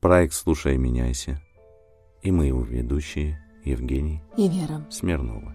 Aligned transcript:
Проект 0.00 0.32
«Слушай, 0.32 0.78
меняйся». 0.78 1.42
И 2.22 2.30
мы 2.30 2.46
его 2.46 2.62
ведущие 2.62 3.38
Евгений 3.66 4.22
и 4.34 4.48
Вера 4.48 4.86
Смирнова. 4.88 5.54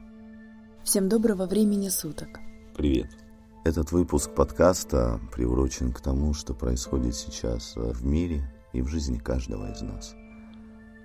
Всем 0.84 1.10
доброго 1.10 1.48
времени 1.48 1.90
суток. 1.90 2.30
Привет. 2.78 3.10
Этот 3.64 3.92
выпуск 3.92 4.36
подкаста 4.36 5.20
приурочен 5.34 5.92
к 5.92 6.00
тому, 6.00 6.36
что 6.36 6.54
происходит 6.54 7.16
сейчас 7.16 7.76
в 7.76 8.06
мире 8.06 8.48
и 8.72 8.84
в 8.84 8.88
жизни 8.88 9.18
каждого 9.18 9.72
из 9.72 9.82
нас. 9.82 10.14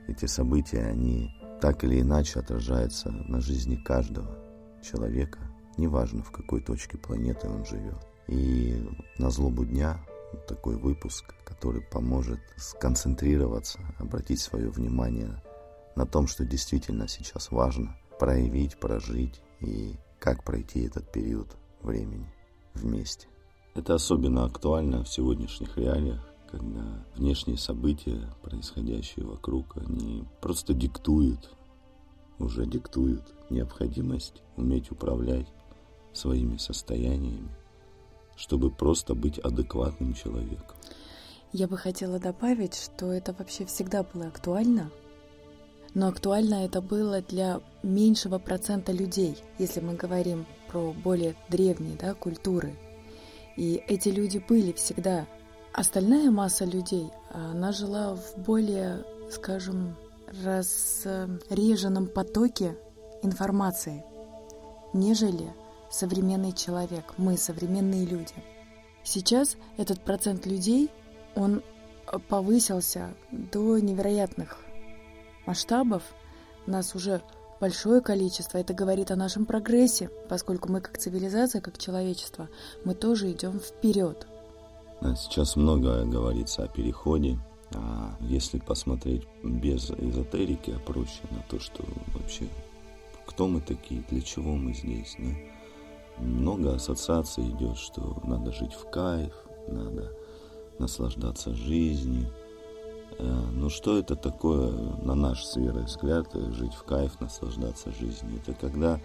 Эти 0.07 0.27
события, 0.27 0.83
они 0.83 1.31
так 1.63 1.83
или 1.83 2.03
иначе 2.03 2.41
отражаются 2.41 3.11
на 3.11 3.41
жизни 3.41 3.77
каждого 3.77 4.37
человека, 4.83 5.39
неважно 5.79 6.23
в 6.23 6.31
какой 6.31 6.61
точке 6.61 6.99
планеты 6.99 7.49
он 7.49 7.65
живет. 7.65 8.07
И 8.29 8.87
на 9.17 9.31
злобу 9.31 9.65
дня 9.65 9.99
такой 10.47 10.77
выпуск, 10.77 11.35
который 11.45 11.83
поможет 11.83 12.41
сконцентрироваться, 12.57 13.81
обратить 13.99 14.41
свое 14.41 14.71
внимание 14.71 15.43
на 15.97 16.07
том, 16.07 16.27
что 16.27 16.45
действительно 16.45 17.09
сейчас 17.09 17.51
важно, 17.51 17.97
проявить, 18.19 18.79
прожить 18.79 19.41
и 19.61 19.97
как 20.19 20.45
пройти 20.45 20.83
этот 20.85 21.11
период 21.11 21.57
времени 21.83 22.33
вместе. 22.75 23.29
Это 23.75 23.95
особенно 23.95 24.45
актуально 24.45 25.05
в 25.05 25.09
сегодняшних 25.09 25.77
реалиях, 25.77 26.27
когда 26.51 27.05
внешние 27.17 27.57
события, 27.57 28.35
происходящие 28.43 29.25
вокруг, 29.25 29.77
они 29.77 30.25
просто 30.41 30.75
диктуют, 30.75 31.57
уже 32.39 32.67
диктуют 32.67 33.33
необходимость 33.51 34.43
уметь 34.57 34.91
управлять 34.91 35.47
своими 36.13 36.57
состояниями, 36.57 37.55
чтобы 38.41 38.71
просто 38.71 39.15
быть 39.15 39.39
адекватным 39.39 40.15
человеком. 40.15 40.77
Я 41.53 41.69
бы 41.69 41.77
хотела 41.77 42.19
добавить, 42.19 42.75
что 42.75 43.13
это 43.13 43.35
вообще 43.39 43.67
всегда 43.67 44.03
было 44.03 44.29
актуально, 44.29 44.91
но 45.95 46.09
актуально 46.09 46.65
это 46.65 46.81
было 46.81 47.21
для 47.21 47.61
меньшего 47.83 48.39
процента 48.39 48.93
людей, 48.93 49.37
если 49.59 49.81
мы 49.81 49.95
говорим 49.95 50.47
про 50.69 50.93
более 50.93 51.37
древние 51.51 51.97
да, 51.97 52.15
культуры. 52.15 52.75
И 53.57 53.83
эти 53.89 54.09
люди 54.09 54.43
были 54.49 54.73
всегда. 54.73 55.27
Остальная 55.75 56.31
масса 56.31 56.65
людей, 56.65 57.11
она 57.33 57.73
жила 57.73 58.17
в 58.17 58.39
более, 58.39 59.05
скажем, 59.31 59.97
разреженном 60.45 62.07
потоке 62.07 62.79
информации, 63.23 64.03
нежели 64.95 65.53
современный 65.91 66.53
человек, 66.53 67.15
мы 67.17 67.37
современные 67.37 68.05
люди. 68.05 68.35
Сейчас 69.03 69.57
этот 69.77 70.01
процент 70.01 70.47
людей, 70.47 70.91
он 71.35 71.63
повысился 72.29 73.15
до 73.31 73.79
невероятных 73.79 74.59
масштабов. 75.47 76.03
Нас 76.67 76.95
уже 76.95 77.23
большое 77.61 78.01
количество. 78.01 78.59
Это 78.59 78.75
говорит 78.75 79.11
о 79.11 79.17
нашем 79.17 79.47
прогрессе, 79.47 80.11
поскольку 80.29 80.71
мы 80.71 80.81
как 80.81 80.99
цивилизация, 80.99 81.61
как 81.61 81.79
человечество, 81.79 82.49
мы 82.85 82.95
тоже 82.95 83.31
идем 83.33 83.61
вперед. 83.61 84.27
Сейчас 85.17 85.57
много 85.57 86.05
говорится 86.05 86.65
о 86.65 86.69
переходе. 86.69 87.39
А 87.73 88.17
если 88.21 88.59
посмотреть 88.59 89.23
без 89.45 89.91
эзотерики, 89.91 90.73
а 90.73 90.81
проще 90.81 91.21
на 91.31 91.43
то, 91.49 91.61
что 91.61 91.85
вообще 92.15 92.49
кто 93.27 93.47
мы 93.47 93.61
такие, 93.61 94.03
для 94.11 94.21
чего 94.21 94.57
мы 94.57 94.75
здесь, 94.75 95.15
да? 95.19 95.29
Много 96.21 96.75
ассоциаций 96.75 97.49
идет, 97.51 97.77
что 97.77 98.21
надо 98.25 98.53
жить 98.53 98.73
в 98.73 98.91
кайф, 98.91 99.33
надо 99.69 100.13
наслаждаться 100.79 101.55
жизнью. 101.55 102.33
Э, 103.19 103.25
ну, 103.53 103.69
что 103.71 103.99
это 103.99 104.17
такое, 104.17 104.71
на 105.03 105.15
наш 105.15 105.45
с 105.45 105.57
взгляд, 105.57 106.29
жить 106.53 106.75
в 106.75 106.85
кайф, 106.85 107.21
наслаждаться 107.21 107.93
жизнью? 107.93 108.41
Это 108.43 108.55
когда 108.55 109.01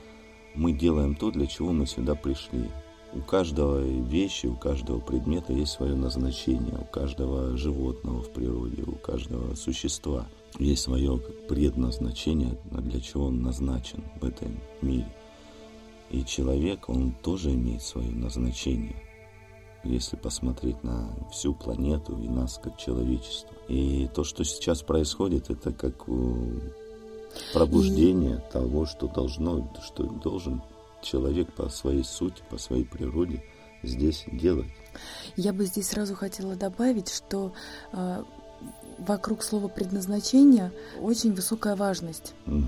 мы 0.53 0.71
делаем 0.71 1.15
то, 1.15 1.31
для 1.31 1.47
чего 1.47 1.71
мы 1.71 1.85
сюда 1.85 2.15
пришли. 2.15 2.69
У 3.13 3.21
каждого 3.21 3.79
вещи, 3.79 4.47
у 4.47 4.55
каждого 4.55 4.99
предмета 4.99 5.53
есть 5.53 5.71
свое 5.71 5.95
назначение, 5.95 6.77
у 6.77 6.85
каждого 6.85 7.55
животного 7.55 8.21
в 8.21 8.29
природе, 8.29 8.83
у 8.83 8.95
каждого 8.95 9.55
существа 9.55 10.27
есть 10.59 10.81
свое 10.81 11.17
предназначение, 11.47 12.57
для 12.71 12.99
чего 12.99 13.27
он 13.27 13.41
назначен 13.41 14.03
в 14.19 14.25
этом 14.25 14.59
мире. 14.81 15.07
И 16.15 16.23
человек, 16.23 16.87
он 16.87 17.11
тоже 17.11 17.51
имеет 17.51 17.81
свое 17.81 18.09
назначение, 18.09 18.95
если 19.83 20.15
посмотреть 20.15 20.81
на 20.81 21.13
всю 21.29 21.53
планету 21.53 22.17
и 22.17 22.29
нас 22.29 22.57
как 22.57 22.77
человечество. 22.77 23.53
И 23.67 24.07
то, 24.15 24.23
что 24.23 24.45
сейчас 24.45 24.81
происходит, 24.81 25.49
это 25.49 25.73
как 25.73 26.07
э, 26.07 26.71
пробуждение 27.53 28.37
и... 28.37 28.51
того, 28.53 28.85
что 28.85 29.09
должно, 29.09 29.69
что 29.83 30.03
должен 30.03 30.63
человек 31.01 31.51
по 31.53 31.67
своей 31.67 32.05
сути, 32.05 32.41
по 32.49 32.57
своей 32.57 32.85
природе 32.85 33.43
здесь 33.83 34.23
делать. 34.31 34.71
Я 35.35 35.51
бы 35.51 35.65
здесь 35.65 35.89
сразу 35.89 36.15
хотела 36.15 36.55
добавить, 36.55 37.09
что 37.09 37.51
э, 37.91 38.23
вокруг 38.97 39.43
слова 39.43 39.67
предназначение 39.67 40.71
очень 41.01 41.33
высокая 41.33 41.75
важность. 41.75 42.33
Угу. 42.45 42.63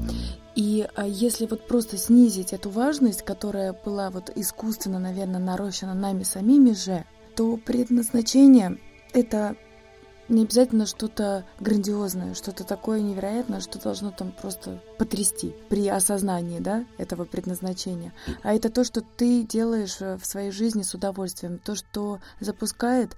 И 0.55 0.87
а, 0.95 1.05
если 1.07 1.45
вот 1.45 1.67
просто 1.67 1.97
снизить 1.97 2.53
эту 2.53 2.69
важность, 2.69 3.23
которая 3.23 3.73
была 3.73 4.09
вот 4.09 4.31
искусственно, 4.35 4.99
наверное, 4.99 5.39
нарощена 5.39 5.93
нами 5.93 6.23
самими 6.23 6.73
же, 6.73 7.05
то 7.35 7.57
предназначение 7.57 8.77
это 9.13 9.55
не 10.29 10.43
обязательно 10.43 10.85
что-то 10.85 11.45
грандиозное, 11.59 12.33
что-то 12.33 12.63
такое 12.63 12.99
невероятное, 12.99 13.61
что 13.61 13.81
должно 13.81 14.11
там 14.11 14.31
просто 14.31 14.81
потрясти 14.97 15.55
при 15.69 15.87
осознании 15.87 16.59
да, 16.59 16.85
этого 16.97 17.23
предназначения. 17.25 18.13
А 18.43 18.53
это 18.53 18.69
то, 18.69 18.83
что 18.83 19.01
ты 19.01 19.43
делаешь 19.43 19.97
э, 20.01 20.17
в 20.17 20.25
своей 20.25 20.51
жизни 20.51 20.81
с 20.81 20.93
удовольствием, 20.93 21.59
то, 21.59 21.75
что 21.75 22.19
запускает 22.39 23.15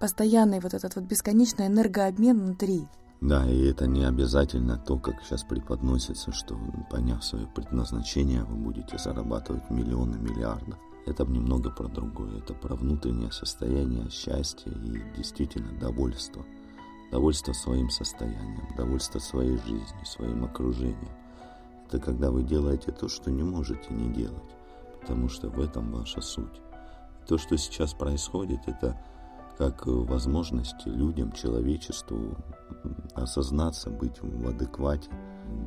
постоянный 0.00 0.60
вот 0.60 0.74
этот 0.74 0.96
вот 0.96 1.04
бесконечный 1.04 1.66
энергообмен 1.66 2.40
внутри. 2.40 2.88
Да, 3.20 3.48
и 3.48 3.66
это 3.66 3.86
не 3.86 4.04
обязательно 4.04 4.78
то, 4.78 4.98
как 4.98 5.22
сейчас 5.22 5.44
преподносится, 5.44 6.32
что, 6.32 6.58
поняв 6.90 7.22
свое 7.22 7.46
предназначение, 7.46 8.42
вы 8.44 8.56
будете 8.56 8.96
зарабатывать 8.96 9.68
миллионы, 9.68 10.16
миллиардов. 10.16 10.78
Это 11.06 11.24
немного 11.24 11.70
про 11.70 11.88
другое. 11.88 12.38
Это 12.38 12.54
про 12.54 12.74
внутреннее 12.74 13.30
состояние 13.30 14.08
счастья 14.10 14.70
и 14.70 15.02
действительно 15.16 15.78
довольство. 15.78 16.44
Довольство 17.12 17.52
своим 17.52 17.90
состоянием, 17.90 18.74
довольство 18.76 19.18
своей 19.18 19.58
жизнью, 19.58 20.06
своим 20.06 20.44
окружением. 20.44 21.10
Это 21.88 21.98
когда 21.98 22.30
вы 22.30 22.42
делаете 22.42 22.92
то, 22.92 23.08
что 23.08 23.30
не 23.30 23.42
можете 23.42 23.92
не 23.92 24.14
делать, 24.14 24.50
потому 25.00 25.28
что 25.28 25.50
в 25.50 25.60
этом 25.60 25.92
ваша 25.92 26.22
суть. 26.22 26.60
То, 27.26 27.36
что 27.36 27.58
сейчас 27.58 27.92
происходит, 27.92 28.60
это 28.66 28.96
как 29.60 29.86
возможность 29.86 30.86
людям, 30.86 31.32
человечеству 31.32 32.34
осознаться, 33.12 33.90
быть 33.90 34.18
в 34.22 34.48
адеквате, 34.48 35.10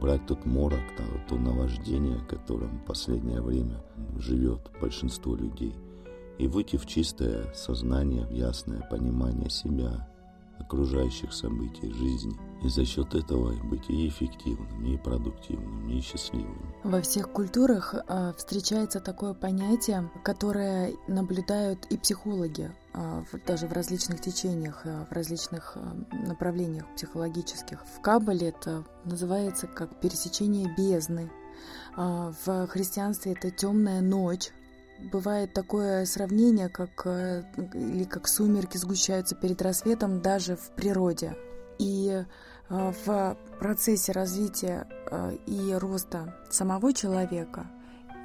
брать 0.01 0.25
тот 0.25 0.47
морок, 0.47 0.79
то, 0.97 1.03
то 1.29 1.35
наваждение, 1.35 2.19
которым 2.27 2.79
в 2.79 2.85
последнее 2.85 3.39
время 3.39 3.83
живет 4.17 4.61
большинство 4.81 5.35
людей, 5.35 5.75
и 6.39 6.47
выйти 6.47 6.77
в 6.77 6.87
чистое 6.87 7.53
сознание, 7.53 8.25
в 8.25 8.31
ясное 8.31 8.81
понимание 8.89 9.51
себя, 9.51 10.09
окружающих 10.59 11.33
событий 11.33 11.91
жизни. 11.91 12.35
И 12.63 12.69
за 12.69 12.85
счет 12.85 13.13
этого 13.13 13.53
быть 13.65 13.89
и 13.89 14.07
эффективным, 14.07 14.85
и 14.85 14.97
продуктивным, 14.97 15.89
и 15.89 15.99
счастливым. 15.99 16.73
Во 16.83 17.01
всех 17.01 17.31
культурах 17.31 17.93
э, 17.95 18.33
встречается 18.37 18.99
такое 18.99 19.33
понятие, 19.33 20.09
которое 20.23 20.93
наблюдают 21.07 21.85
и 21.89 21.97
психологи, 21.97 22.71
э, 22.93 23.23
даже 23.45 23.67
в 23.67 23.73
различных 23.73 24.21
течениях, 24.21 24.85
э, 24.85 25.05
в 25.09 25.11
различных 25.11 25.77
направлениях 26.11 26.85
психологических. 26.95 27.83
В 27.97 28.01
Кабале 28.01 28.49
это 28.49 28.83
называется 29.05 29.67
как 29.67 29.99
пересечение 29.99 30.73
бездны. 30.77 31.29
В 31.95 32.67
христианстве 32.67 33.33
это 33.33 33.51
темная 33.51 34.01
ночь, 34.01 34.49
бывает 35.11 35.53
такое 35.53 36.05
сравнение, 36.05 36.69
как, 36.69 37.05
э, 37.05 37.43
или 37.73 38.03
как 38.03 38.27
сумерки 38.27 38.77
сгущаются 38.77 39.35
перед 39.35 39.61
рассветом 39.61 40.21
даже 40.21 40.55
в 40.55 40.71
природе. 40.71 41.35
И 41.79 42.23
э, 42.69 42.93
в 43.05 43.37
процессе 43.59 44.11
развития 44.11 44.87
э, 45.11 45.35
и 45.45 45.73
роста 45.73 46.35
самого 46.49 46.93
человека, 46.93 47.67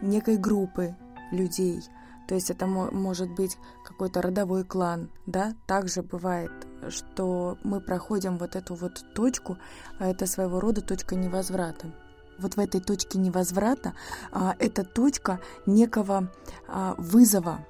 некой 0.03 0.37
группы 0.37 0.97
людей, 1.33 1.83
то 2.29 2.35
есть 2.35 2.51
это 2.51 2.67
может 2.67 3.35
быть 3.35 3.57
какой-то 3.85 4.21
родовой 4.21 4.65
клан, 4.65 5.11
да, 5.27 5.55
также 5.67 6.03
бывает, 6.03 6.53
что 6.91 7.57
мы 7.65 7.81
проходим 7.81 8.37
вот 8.37 8.55
эту 8.55 8.75
вот 8.75 9.03
точку, 9.15 9.57
а 9.99 10.09
это 10.09 10.27
своего 10.27 10.61
рода 10.61 10.83
точка 10.83 11.15
невозврата 11.15 11.93
вот 12.39 12.55
в 12.55 12.61
этой 12.61 12.81
точке 12.81 13.19
невозврата, 13.19 13.95
а, 14.33 14.55
это 14.59 14.85
точка 14.85 15.41
некого 15.67 16.33
а, 16.67 16.95
вызова. 16.97 17.67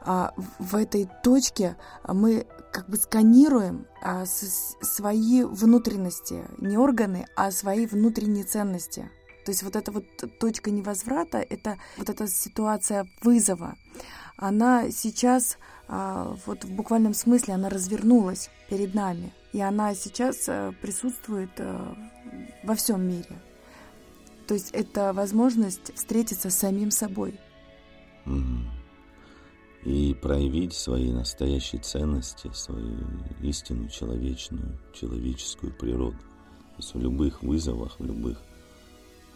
А 0.00 0.32
в 0.58 0.74
этой 0.74 1.08
точке 1.22 1.76
мы 2.06 2.46
как 2.72 2.88
бы 2.88 2.96
сканируем 2.96 3.86
свои 4.82 5.44
внутренности, 5.44 6.44
не 6.58 6.76
органы, 6.76 7.26
а 7.36 7.52
свои 7.52 7.86
внутренние 7.86 8.44
ценности. 8.44 9.08
То 9.44 9.52
есть 9.52 9.62
вот 9.62 9.76
эта 9.76 9.92
вот 9.92 10.04
точка 10.40 10.70
невозврата, 10.72 11.38
это 11.38 11.78
вот 11.96 12.10
эта 12.10 12.26
ситуация 12.26 13.06
вызова, 13.22 13.76
она 14.36 14.90
сейчас 14.90 15.58
вот 15.88 16.64
в 16.64 16.70
буквальном 16.72 17.14
смысле 17.14 17.54
она 17.54 17.68
развернулась 17.70 18.50
перед 18.68 18.94
нами, 18.94 19.32
и 19.52 19.60
она 19.60 19.94
сейчас 19.94 20.50
присутствует 20.82 21.50
во 22.64 22.74
всем 22.74 23.08
мире. 23.08 23.40
То 24.48 24.54
есть 24.54 24.70
это 24.72 25.12
возможность 25.12 25.94
встретиться 25.94 26.48
с 26.48 26.56
самим 26.56 26.90
собой. 26.90 27.38
И 29.84 30.14
проявить 30.20 30.72
свои 30.72 31.12
настоящие 31.12 31.82
ценности, 31.82 32.50
свою 32.52 32.98
истину 33.42 33.88
человечную, 33.88 34.78
человеческую 34.92 35.72
природу. 35.72 36.16
То 36.18 36.78
есть 36.78 36.94
в 36.94 37.00
любых 37.00 37.42
вызовах, 37.42 38.00
в 38.00 38.04
любых 38.04 38.42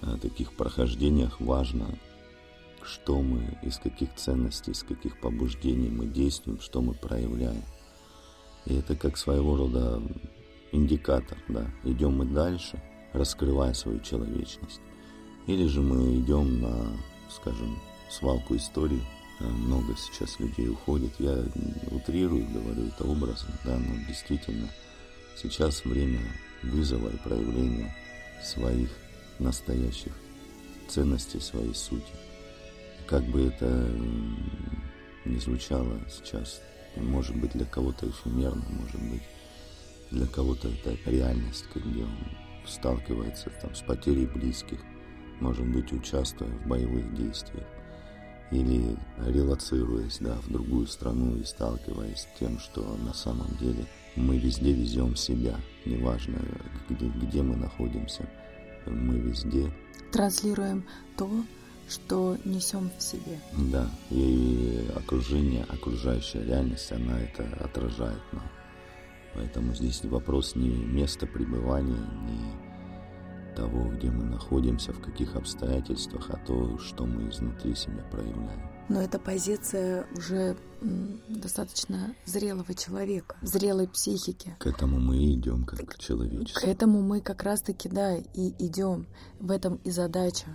а, 0.00 0.18
таких 0.18 0.52
прохождениях 0.54 1.40
важно, 1.40 1.98
что 2.82 3.20
мы, 3.20 3.58
из 3.62 3.78
каких 3.78 4.14
ценностей, 4.16 4.72
из 4.72 4.82
каких 4.82 5.20
побуждений 5.20 5.88
мы 5.88 6.06
действуем, 6.06 6.60
что 6.60 6.82
мы 6.82 6.94
проявляем. 6.94 7.64
И 8.66 8.74
это 8.74 8.96
как 8.96 9.16
своего 9.16 9.56
рода 9.56 10.02
индикатор, 10.72 11.38
да, 11.48 11.70
идем 11.84 12.16
мы 12.16 12.24
дальше, 12.24 12.82
раскрывая 13.12 13.74
свою 13.74 14.00
человечность. 14.00 14.80
Или 15.46 15.66
же 15.66 15.80
мы 15.80 16.18
идем 16.18 16.60
на, 16.60 16.96
скажем, 17.30 17.78
свалку 18.10 18.56
истории. 18.56 19.02
Э, 19.40 19.44
много 19.44 19.96
сейчас 19.96 20.38
людей 20.38 20.68
уходит. 20.68 21.12
Я 21.18 21.44
утрирую, 21.90 22.46
говорю 22.48 22.86
это 22.86 23.04
образно, 23.04 23.52
да, 23.64 23.76
но 23.76 23.94
действительно 24.06 24.68
сейчас 25.36 25.84
время 25.84 26.20
вызова 26.62 27.08
и 27.08 27.16
проявления 27.16 27.94
своих 28.42 28.90
настоящих 29.38 30.12
ценностей, 30.88 31.40
своей 31.40 31.74
сути. 31.74 32.12
Как 33.06 33.24
бы 33.24 33.46
это 33.46 33.90
не 35.24 35.38
звучало 35.38 36.00
сейчас, 36.10 36.60
может 36.96 37.36
быть 37.36 37.52
для 37.52 37.64
кого-то 37.64 38.08
эфемерно, 38.08 38.64
может 38.68 39.00
быть 39.00 39.22
для 40.10 40.26
кого-то 40.26 40.68
это 40.68 40.96
реальность, 41.10 41.64
где 41.74 42.04
он 42.04 42.18
сталкивается 42.66 43.50
там, 43.60 43.74
с 43.74 43.80
потерей 43.80 44.26
близких, 44.26 44.78
может 45.42 45.66
быть, 45.66 45.92
участвуя 45.92 46.48
в 46.48 46.68
боевых 46.68 47.14
действиях 47.14 47.66
или 48.52 48.96
релацируясь 49.26 50.18
да, 50.20 50.34
в 50.36 50.52
другую 50.52 50.86
страну 50.86 51.36
и 51.36 51.44
сталкиваясь 51.44 52.20
с 52.20 52.38
тем, 52.38 52.58
что 52.58 52.96
на 52.98 53.12
самом 53.12 53.56
деле 53.56 53.86
мы 54.14 54.38
везде 54.38 54.72
везем 54.72 55.16
себя, 55.16 55.56
неважно, 55.84 56.38
где, 56.88 57.08
где 57.08 57.42
мы 57.42 57.56
находимся, 57.56 58.28
мы 58.86 59.18
везде. 59.18 59.72
Транслируем 60.12 60.84
то, 61.16 61.28
что 61.88 62.36
несем 62.44 62.90
в 62.96 63.02
себе. 63.02 63.40
Да, 63.72 63.90
и 64.10 64.86
окружение, 64.94 65.64
окружающая 65.64 66.44
реальность, 66.44 66.92
она 66.92 67.20
это 67.20 67.44
отражает 67.64 68.22
нам. 68.32 68.44
Поэтому 69.34 69.74
здесь 69.74 70.04
вопрос 70.04 70.54
не 70.54 70.68
места 70.68 71.26
пребывания, 71.26 72.06
не 72.28 72.71
того, 73.62 73.88
где 73.90 74.10
мы 74.10 74.24
находимся, 74.24 74.92
в 74.92 75.00
каких 75.00 75.36
обстоятельствах, 75.36 76.30
а 76.30 76.36
то, 76.36 76.78
что 76.78 77.06
мы 77.06 77.30
изнутри 77.30 77.76
себя 77.76 78.02
проявляем. 78.10 78.60
Но 78.88 79.00
это 79.00 79.20
позиция 79.20 80.04
уже 80.16 80.56
достаточно 81.28 82.16
зрелого 82.26 82.74
человека, 82.74 83.36
зрелой 83.40 83.86
психики. 83.86 84.56
К 84.58 84.66
этому 84.66 84.98
мы 84.98 85.16
и 85.16 85.34
идем, 85.34 85.64
как 85.64 85.96
человечество. 85.96 86.60
К 86.60 86.64
этому 86.64 87.02
мы 87.02 87.20
как 87.20 87.44
раз-таки, 87.44 87.88
да, 87.88 88.16
и 88.16 88.52
идем. 88.58 89.06
В 89.38 89.52
этом 89.52 89.76
и 89.84 89.90
задача. 89.90 90.48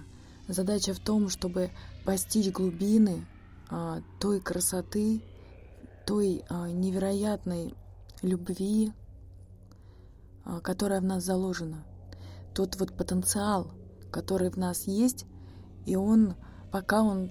Задача 0.50 0.94
в 0.94 1.00
том, 1.00 1.30
чтобы 1.30 1.71
постичь 2.04 2.51
глубины 2.51 3.25
а, 3.69 4.01
той 4.19 4.42
красоты, 4.42 5.21
той 6.06 6.44
а, 6.50 6.69
невероятной 6.69 7.74
любви, 8.21 8.92
а, 10.44 10.59
которая 10.59 11.00
в 11.00 11.06
нас 11.06 11.24
заложена 11.24 11.86
тот 12.57 12.75
вот 12.80 12.92
потенциал, 12.92 13.68
который 14.09 14.50
в 14.50 14.57
нас 14.57 14.88
есть, 14.88 15.27
и 15.86 15.95
он, 15.95 16.33
пока 16.71 17.04
он 17.04 17.30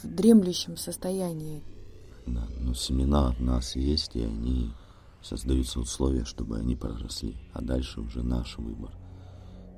в 0.00 0.06
дремлющем 0.06 0.76
состоянии. 0.76 1.64
Да, 2.24 2.46
но 2.60 2.72
семена 2.74 3.30
от 3.30 3.40
нас 3.40 3.74
есть, 3.74 4.14
и 4.14 4.22
они 4.22 4.70
создаются 5.22 5.80
условия, 5.80 6.24
чтобы 6.24 6.56
они 6.56 6.76
проросли. 6.76 7.36
А 7.52 7.60
дальше 7.62 8.00
уже 8.00 8.22
наш 8.22 8.58
выбор, 8.58 8.92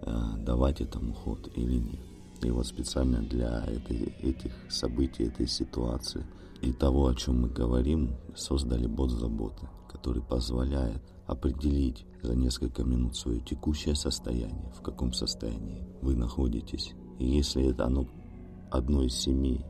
э, 0.02 0.14
давать 0.44 0.82
этому 0.82 1.14
ход 1.14 1.50
или 1.56 1.78
нет. 1.78 2.04
И 2.42 2.50
вот 2.50 2.66
специально 2.66 3.22
для 3.22 3.64
этой, 3.64 4.14
этих 4.20 4.52
событий, 4.68 5.24
этой 5.24 5.48
ситуации 5.48 6.26
и 6.60 6.70
того, 6.70 7.06
о 7.06 7.14
чем 7.14 7.40
мы 7.40 7.48
говорим, 7.48 8.14
создали 8.36 8.86
бот 8.86 9.10
заботы, 9.10 9.66
который 9.90 10.22
позволяет 10.22 11.02
определить 11.26 12.04
за 12.22 12.34
несколько 12.34 12.84
минут 12.84 13.16
свое 13.16 13.40
текущее 13.40 13.94
состояние, 13.94 14.72
в 14.76 14.82
каком 14.82 15.12
состоянии 15.12 15.84
вы 16.00 16.14
находитесь. 16.14 16.92
И 17.18 17.26
если 17.26 17.70
это 17.70 17.86
оно 17.86 18.06
одно 18.70 19.02
из 19.02 19.14
семи 19.14 19.64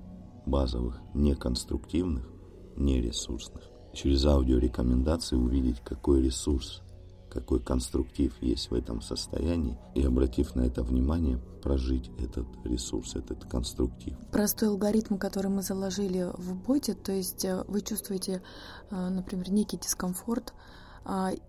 базовых 0.46 1.00
неконструктивных, 1.14 2.28
нересурсных, 2.76 3.62
через 3.93 4.25
аудиорекомендации 4.25 5.37
увидеть, 5.37 5.81
какой 5.84 6.22
ресурс, 6.22 6.82
какой 7.31 7.60
конструктив 7.60 8.34
есть 8.43 8.70
в 8.70 8.75
этом 8.75 9.00
состоянии, 9.00 9.78
и 9.94 10.02
обратив 10.04 10.54
на 10.54 10.62
это 10.62 10.82
внимание, 10.82 11.38
прожить 11.62 12.10
этот 12.19 12.46
ресурс, 12.64 13.14
этот 13.14 13.44
конструктив. 13.44 14.14
Простой 14.31 14.69
алгоритм, 14.69 15.16
который 15.16 15.50
мы 15.50 15.62
заложили 15.62 16.31
в 16.37 16.54
боте, 16.54 16.94
то 16.94 17.12
есть 17.12 17.44
э, 17.44 17.64
вы 17.69 17.81
чувствуете, 17.81 18.43
э, 18.90 19.08
например, 19.08 19.50
некий 19.50 19.78
дискомфорт, 19.78 20.52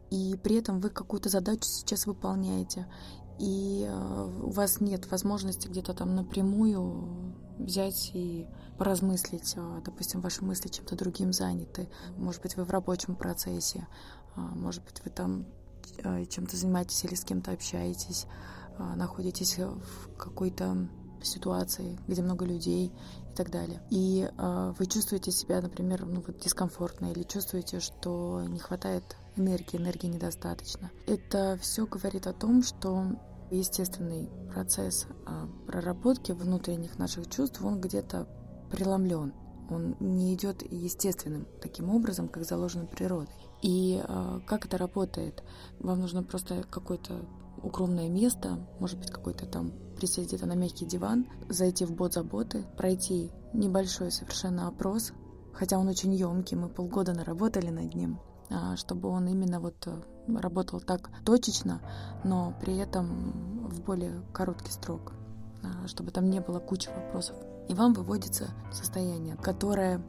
и 0.09 0.35
при 0.43 0.55
этом 0.57 0.79
вы 0.79 0.89
какую-то 0.89 1.29
задачу 1.29 1.63
сейчас 1.63 2.05
выполняете, 2.05 2.87
и 3.39 3.87
а, 3.89 4.25
у 4.43 4.49
вас 4.51 4.79
нет 4.79 5.09
возможности 5.09 5.67
где-то 5.67 5.93
там 5.93 6.15
напрямую 6.15 7.33
взять 7.57 8.11
и 8.13 8.47
поразмыслить, 8.77 9.55
а, 9.57 9.81
допустим, 9.83 10.21
ваши 10.21 10.43
мысли 10.43 10.69
чем-то 10.69 10.95
другим 10.95 11.33
заняты, 11.33 11.89
может 12.17 12.41
быть, 12.41 12.55
вы 12.57 12.63
в 12.63 12.71
рабочем 12.71 13.15
процессе, 13.15 13.87
может 14.35 14.83
быть, 14.83 15.03
вы 15.03 15.11
там 15.11 15.45
чем-то 15.97 16.57
занимаетесь 16.57 17.03
или 17.03 17.13
с 17.13 17.23
кем-то 17.23 17.51
общаетесь, 17.51 18.25
находитесь 18.95 19.57
в 19.59 20.15
какой-то 20.17 20.89
ситуации, 21.21 21.99
где 22.07 22.21
много 22.21 22.45
людей 22.45 22.91
и 23.31 23.35
так 23.35 23.49
далее. 23.49 23.81
И 23.89 24.29
э, 24.29 24.73
вы 24.77 24.85
чувствуете 24.85 25.31
себя, 25.31 25.61
например, 25.61 26.05
ну, 26.05 26.23
вот 26.25 26.39
дискомфортно 26.39 27.11
или 27.11 27.23
чувствуете, 27.23 27.79
что 27.79 28.43
не 28.47 28.59
хватает 28.59 29.15
энергии, 29.35 29.77
энергии 29.77 30.07
недостаточно. 30.07 30.91
Это 31.07 31.57
все 31.61 31.85
говорит 31.85 32.27
о 32.27 32.33
том, 32.33 32.63
что 32.63 33.05
естественный 33.51 34.29
процесс 34.53 35.07
э, 35.25 35.47
проработки 35.67 36.31
внутренних 36.31 36.97
наших 36.97 37.29
чувств, 37.29 37.63
он 37.63 37.79
где-то 37.81 38.27
преломлен. 38.71 39.33
Он 39.69 39.95
не 39.99 40.33
идет 40.33 40.61
естественным 40.71 41.47
таким 41.61 41.89
образом, 41.89 42.27
как 42.27 42.45
заложено 42.45 42.85
природой. 42.85 43.35
И 43.61 44.03
э, 44.03 44.39
как 44.45 44.65
это 44.65 44.77
работает? 44.77 45.43
Вам 45.79 46.01
нужно 46.01 46.23
просто 46.23 46.63
какой-то 46.69 47.25
укромное 47.61 48.09
место, 48.09 48.59
может 48.79 48.99
быть, 48.99 49.09
какой-то 49.09 49.45
там 49.45 49.71
присесть 49.95 50.27
где-то 50.29 50.45
на 50.45 50.53
мягкий 50.53 50.85
диван, 50.85 51.27
зайти 51.49 51.85
в 51.85 51.93
бот 51.93 52.13
заботы, 52.13 52.65
пройти 52.77 53.31
небольшой 53.53 54.11
совершенно 54.11 54.67
опрос, 54.67 55.13
хотя 55.53 55.77
он 55.77 55.87
очень 55.87 56.13
емкий, 56.13 56.57
мы 56.57 56.67
полгода 56.67 57.13
наработали 57.13 57.69
над 57.69 57.93
ним, 57.93 58.19
а, 58.19 58.32
чтобы 58.75 59.09
он 59.09 59.27
именно 59.27 59.59
вот 59.59 59.87
э, 59.87 60.01
работал 60.27 60.79
так 60.79 61.09
точечно, 61.25 61.81
но 62.23 62.53
при 62.61 62.77
этом 62.77 63.67
в 63.69 63.81
более 63.81 64.21
короткий 64.33 64.71
срок, 64.71 65.13
а, 65.63 65.87
чтобы 65.87 66.11
там 66.11 66.29
не 66.29 66.39
было 66.39 66.59
кучи 66.59 66.89
вопросов. 66.89 67.35
И 67.69 67.73
вам 67.73 67.93
выводится 67.93 68.49
состояние, 68.71 69.35
которое 69.37 70.01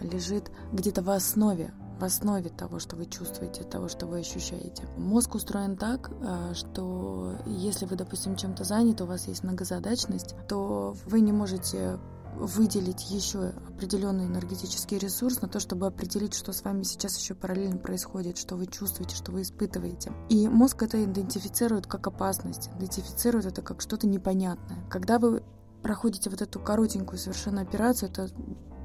лежит 0.00 0.50
где-то 0.72 1.02
в 1.02 1.10
основе 1.10 1.72
в 2.00 2.04
основе 2.04 2.48
того, 2.48 2.78
что 2.78 2.96
вы 2.96 3.04
чувствуете, 3.04 3.62
того, 3.62 3.88
что 3.88 4.06
вы 4.06 4.20
ощущаете. 4.20 4.84
Мозг 4.96 5.34
устроен 5.34 5.76
так, 5.76 6.10
э, 6.10 6.54
что 6.54 7.36
если 7.44 7.84
вы, 7.84 7.96
допустим, 7.96 8.36
чем-то 8.36 8.64
заняты, 8.64 9.04
у 9.04 9.06
вас 9.06 9.28
есть 9.28 9.44
многозадачность, 9.44 10.34
то 10.48 10.96
вы 11.04 11.20
не 11.20 11.32
можете 11.32 11.98
выделить 12.40 13.10
еще 13.10 13.52
определенный 13.68 14.24
энергетический 14.24 14.98
ресурс 14.98 15.42
на 15.42 15.48
то, 15.48 15.60
чтобы 15.60 15.86
определить, 15.86 16.34
что 16.34 16.52
с 16.52 16.64
вами 16.64 16.82
сейчас 16.82 17.18
еще 17.18 17.34
параллельно 17.34 17.78
происходит, 17.78 18.38
что 18.38 18.56
вы 18.56 18.66
чувствуете, 18.66 19.14
что 19.14 19.30
вы 19.30 19.42
испытываете. 19.42 20.12
И 20.28 20.48
мозг 20.48 20.82
это 20.82 21.04
идентифицирует 21.04 21.86
как 21.86 22.06
опасность, 22.06 22.70
идентифицирует 22.76 23.46
это 23.46 23.62
как 23.62 23.80
что-то 23.80 24.06
непонятное. 24.06 24.84
Когда 24.88 25.18
вы 25.18 25.42
проходите 25.82 26.30
вот 26.30 26.40
эту 26.42 26.60
коротенькую 26.60 27.18
совершенно 27.18 27.60
операцию, 27.60 28.10
это 28.10 28.28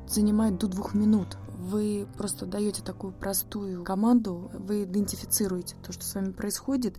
занимает 0.08 0.58
до 0.58 0.68
двух 0.68 0.94
минут. 0.94 1.38
Вы 1.58 2.08
просто 2.18 2.46
даете 2.46 2.84
такую 2.84 3.14
простую 3.14 3.84
команду, 3.84 4.52
вы 4.54 4.84
идентифицируете 4.84 5.76
то, 5.82 5.92
что 5.94 6.04
с 6.04 6.14
вами 6.14 6.32
происходит, 6.32 6.98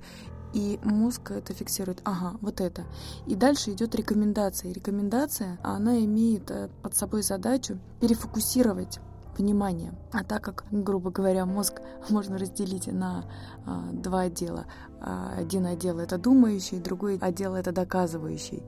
и 0.57 0.81
мозг 0.83 1.33
это 1.33 1.53
фиксирует. 1.53 2.01
Ага, 2.05 2.39
вот 2.41 2.63
это. 2.63 2.85
И 3.27 3.35
дальше 3.35 3.73
идет 3.73 3.95
рекомендация. 3.95 4.73
Рекомендация, 4.73 5.59
она 5.63 5.99
имеет 5.99 6.51
э, 6.51 6.71
под 6.83 6.97
собой 6.97 7.23
задачу 7.23 7.79
перефокусировать 8.01 8.99
внимание. 9.37 9.93
А 10.13 10.25
так 10.25 10.43
как, 10.43 10.65
грубо 10.71 11.11
говоря, 11.11 11.45
мозг 11.45 11.83
можно 12.09 12.39
разделить 12.39 12.87
на 12.87 13.27
а, 13.67 13.91
два 13.93 14.21
отдела. 14.23 14.65
А, 14.99 15.35
один 15.37 15.67
отдел 15.67 15.99
это 15.99 16.17
думающий, 16.17 16.81
другой 16.81 17.19
отдел 17.19 17.55
это 17.55 17.71
доказывающий. 17.71 18.63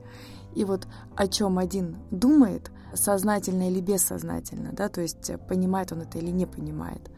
И 0.53 0.65
вот 0.65 0.87
о 1.15 1.27
чем 1.27 1.57
один 1.57 1.97
думает, 2.11 2.71
сознательно 2.93 3.67
или 3.67 3.81
бессознательно, 3.81 4.73
да, 4.73 4.89
то 4.89 5.01
есть 5.01 5.31
понимает 5.47 5.91
он 5.91 6.01
это 6.01 6.19
или 6.19 6.29
не 6.29 6.45
понимает, 6.45 7.09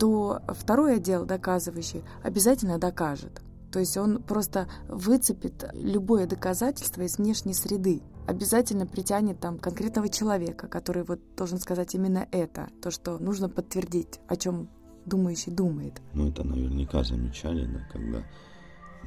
то 0.00 0.40
второй 0.48 0.96
отдел, 0.96 1.24
доказывающий, 1.24 2.02
обязательно 2.24 2.78
докажет. 2.78 3.40
То 3.72 3.78
есть 3.78 3.96
он 3.96 4.22
просто 4.22 4.68
выцепит 4.88 5.64
любое 5.74 6.26
доказательство 6.26 7.02
из 7.02 7.18
внешней 7.18 7.54
среды. 7.54 8.02
Обязательно 8.26 8.86
притянет 8.86 9.40
там 9.40 9.58
конкретного 9.58 10.08
человека, 10.08 10.68
который 10.68 11.04
вот 11.04 11.20
должен 11.36 11.58
сказать 11.58 11.94
именно 11.94 12.26
это, 12.32 12.68
то, 12.82 12.90
что 12.90 13.18
нужно 13.18 13.48
подтвердить, 13.48 14.20
о 14.28 14.36
чем 14.36 14.68
думающий 15.06 15.52
думает. 15.52 16.00
Ну, 16.12 16.28
это 16.28 16.44
наверняка 16.44 17.04
замечали, 17.04 17.66
да, 17.66 17.80
когда 17.92 18.24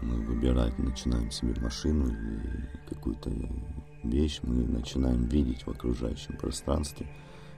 мы 0.01 0.25
выбирать 0.25 0.77
начинаем 0.79 1.31
себе 1.31 1.53
машину 1.61 2.07
или 2.07 2.69
какую-то 2.89 3.31
вещь, 4.03 4.39
мы 4.43 4.65
начинаем 4.65 5.25
видеть 5.25 5.65
в 5.65 5.69
окружающем 5.69 6.37
пространстве 6.37 7.07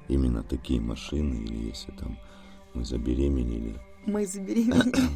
именно 0.07 0.43
такие 0.43 0.81
машины, 0.81 1.35
или 1.35 1.69
если 1.69 1.91
там 1.91 2.17
мы 2.73 2.83
забеременели, 2.83 3.79
мы 4.05 4.25
забеременели. 4.25 5.09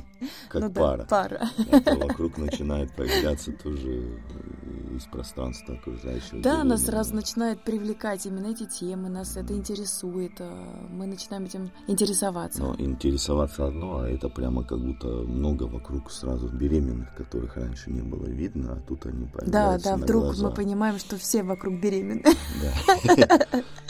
Как 0.50 0.62
ну, 0.62 0.72
пара. 0.72 0.98
Да, 0.98 1.06
пара. 1.06 1.50
Это 1.72 1.96
вокруг 1.96 2.38
начинает 2.38 2.94
появляться 2.96 3.52
тоже 3.52 4.22
из 5.00 5.06
пространства 5.06 5.76
окружающего. 5.76 6.42
Да, 6.42 6.64
нас 6.64 6.86
сразу 6.86 7.16
начинает 7.16 7.62
привлекать 7.64 8.26
именно 8.26 8.48
эти 8.48 8.66
темы, 8.66 9.10
нас 9.10 9.36
это 9.36 9.54
интересует, 9.54 10.34
э, 10.40 10.88
мы 10.90 11.08
начинаем 11.08 11.46
этим 11.46 11.72
интересоваться. 11.88 12.62
Но 12.62 12.76
интересоваться 12.78 13.66
одно, 13.68 14.00
а 14.02 14.10
это 14.10 14.30
прямо 14.30 14.64
как 14.64 14.80
будто 14.80 15.08
много 15.08 15.64
вокруг 15.64 16.12
сразу 16.12 16.48
беременных, 16.50 17.14
которых 17.16 17.56
раньше 17.58 17.90
не 17.90 18.02
было 18.02 18.26
видно, 18.26 18.74
а 18.74 18.88
тут 18.88 19.06
они 19.06 19.26
появляются 19.26 19.52
Да, 19.52 19.92
да, 19.92 19.98
на 19.98 20.04
вдруг 20.04 20.24
глаза. 20.24 20.48
мы 20.48 20.54
понимаем, 20.54 21.00
что 21.00 21.18
все 21.18 21.44
вокруг 21.44 21.82
беременны. 21.82 22.24
Да. 22.62 23.38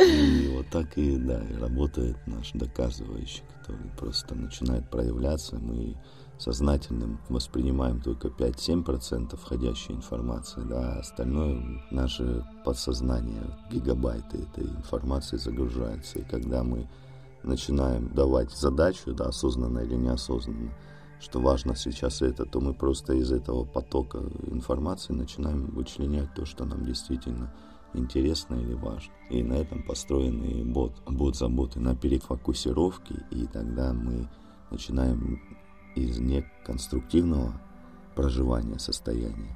И 0.03 0.47
вот 0.55 0.67
так 0.69 0.97
и, 0.97 1.17
да, 1.17 1.41
работает 1.59 2.17
наш 2.27 2.51
доказывающий, 2.53 3.43
который 3.59 3.89
просто 3.97 4.35
начинает 4.35 4.89
проявляться, 4.89 5.57
мы 5.57 5.95
сознательным 6.39 7.19
воспринимаем 7.27 7.99
только 7.99 8.29
5-7% 8.29 9.35
входящей 9.35 9.93
информации, 9.93 10.61
да, 10.61 10.93
а 10.93 10.99
остальное 10.99 11.83
наше 11.91 12.45
подсознание, 12.63 13.43
гигабайты 13.69 14.37
этой 14.37 14.63
информации 14.63 15.37
загружаются. 15.37 16.19
И 16.19 16.23
когда 16.23 16.63
мы 16.63 16.87
начинаем 17.43 18.09
давать 18.13 18.51
задачу, 18.51 19.13
да, 19.13 19.25
осознанно 19.25 19.79
или 19.79 19.95
неосознанно, 19.95 20.73
что 21.19 21.41
важно 21.41 21.75
сейчас 21.75 22.21
это, 22.21 22.45
то 22.45 22.61
мы 22.61 22.73
просто 22.73 23.13
из 23.13 23.31
этого 23.33 23.65
потока 23.65 24.19
информации 24.47 25.11
начинаем 25.11 25.65
вычленять 25.65 26.33
то, 26.33 26.45
что 26.45 26.63
нам 26.63 26.85
действительно 26.85 27.53
интересно 27.93 28.55
или 28.55 28.73
важно. 28.73 29.11
И 29.29 29.43
на 29.43 29.53
этом 29.53 29.83
построен 29.83 30.41
и 30.43 30.63
бот, 30.63 30.93
бот 31.05 31.35
заботы 31.35 31.81
на 31.81 31.95
перефокусировке, 31.95 33.25
и 33.31 33.45
тогда 33.47 33.91
мы 33.91 34.29
начинаем 34.71 35.41
из 35.95 36.19
неконструктивного 36.19 37.59
проживания 38.15 38.79
состояния 38.79 39.55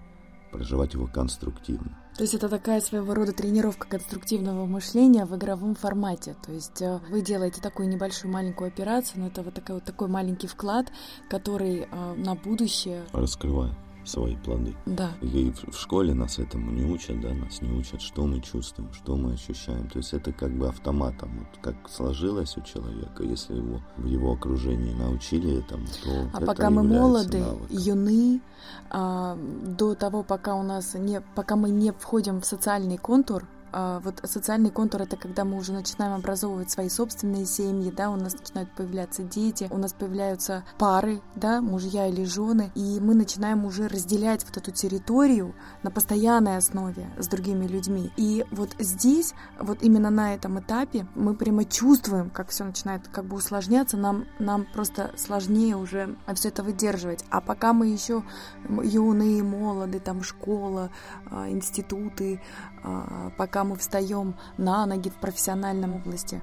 проживать 0.54 0.94
его 0.94 1.08
конструктивно. 1.08 1.98
То 2.16 2.24
есть 2.24 2.36
это 2.36 2.48
такая 2.48 2.80
своего 2.80 3.16
рода 3.16 3.34
тренировка 3.34 3.88
конструктивного 3.88 4.68
мышления 4.68 5.26
в 5.26 5.36
игровом 5.36 5.74
формате. 5.74 6.36
То 6.46 6.52
есть 6.52 6.80
э, 6.80 7.00
вы 7.10 7.22
делаете 7.22 7.60
такую 7.60 7.90
небольшую 7.90 8.32
маленькую 8.32 8.68
операцию, 8.68 9.22
но 9.22 9.28
это 9.28 9.42
вот 9.42 9.56
такой, 9.56 9.76
вот 9.76 9.84
такой 9.84 10.08
маленький 10.08 10.46
вклад, 10.46 10.92
который 11.28 11.88
э, 11.90 12.14
на 12.16 12.36
будущее... 12.36 13.04
Раскрывает 13.14 13.74
свои 14.06 14.36
плоды. 14.36 14.76
Да. 14.86 15.12
И 15.22 15.52
в 15.72 15.76
школе 15.78 16.14
нас 16.14 16.40
этому 16.40 16.72
не 16.72 16.86
учат, 16.86 17.20
да, 17.22 17.34
нас 17.34 17.62
не 17.62 17.72
учат, 17.72 18.02
что 18.02 18.26
мы 18.26 18.42
чувствуем, 18.42 18.92
что 18.94 19.16
мы 19.16 19.34
ощущаем. 19.34 19.88
То 19.90 20.00
есть 20.00 20.14
это 20.14 20.32
как 20.32 20.52
бы 20.58 20.68
автоматом, 20.68 21.40
вот 21.40 21.60
как 21.62 21.90
сложилось 21.90 22.58
у 22.58 22.62
человека, 22.62 23.24
если 23.24 23.56
его 23.56 23.82
в 23.98 24.06
его 24.06 24.34
окружении 24.34 24.94
научили 24.94 25.60
этому, 25.60 25.86
то 26.04 26.30
А 26.34 26.38
это 26.38 26.46
пока 26.46 26.70
мы 26.70 26.84
молоды, 26.84 27.40
навыком. 27.40 27.68
юны, 27.78 28.42
а, 28.90 29.38
до 29.66 29.96
того, 29.96 30.24
пока 30.24 30.56
у 30.56 30.64
нас 30.64 30.94
не, 30.94 31.22
пока 31.36 31.56
мы 31.56 31.70
не 31.70 31.92
входим 31.92 32.42
в 32.42 32.46
социальный 32.46 32.98
контур, 32.98 33.46
вот 33.74 34.22
социальный 34.24 34.70
контур 34.70 35.02
это 35.02 35.18
когда 35.18 35.46
мы 35.46 35.58
уже 35.58 35.74
начинаем 35.74 36.14
образовывать 36.14 36.72
свои 36.72 36.90
собственные 36.90 37.46
семьи, 37.46 37.92
да, 37.92 38.10
у 38.10 38.16
нас 38.16 38.34
начинают 38.34 38.72
появляться 38.72 39.24
дети, 39.24 39.68
у 39.72 39.78
нас 39.78 39.94
появляются 39.94 40.64
пары, 40.78 41.22
да, 41.36 41.62
мужья 41.62 42.08
или 42.08 42.24
жены, 42.24 42.72
и 42.76 43.00
мы 43.00 43.16
начинаем 43.16 43.66
уже 43.66 43.88
разделять 43.88 44.46
вот 44.46 44.58
эту 44.58 44.72
территорию 44.72 45.56
на 45.84 45.92
постоянной 45.92 46.58
основе 46.58 47.10
с 47.18 47.28
другими 47.28 47.66
людьми. 47.66 48.12
И 48.18 48.46
вот 48.52 48.76
здесь, 48.80 49.34
вот 49.60 49.80
именно 49.82 50.10
на 50.10 50.34
этом 50.34 50.60
этапе 50.60 51.08
мы 51.16 51.36
прямо 51.36 51.66
чувствуем, 51.66 52.30
как 52.30 52.50
все 52.50 52.64
начинает 52.64 53.08
как 53.08 53.26
бы 53.26 53.36
усложняться, 53.36 53.98
нам, 53.98 54.26
нам 54.40 54.66
просто 54.74 55.12
сложнее 55.18 55.76
уже 55.76 56.16
все 56.36 56.50
это 56.50 56.64
выдерживать. 56.64 57.26
А 57.30 57.42
пока 57.42 57.74
мы 57.74 57.88
еще 57.88 58.24
юные, 58.68 59.44
молоды, 59.44 60.00
там 60.00 60.24
школа, 60.24 60.90
а, 61.30 61.50
институты, 61.50 62.42
а, 62.84 63.32
мы 63.64 63.76
встаем 63.76 64.36
на 64.58 64.86
ноги 64.86 65.10
в 65.10 65.16
профессиональном 65.16 65.96
области. 65.96 66.42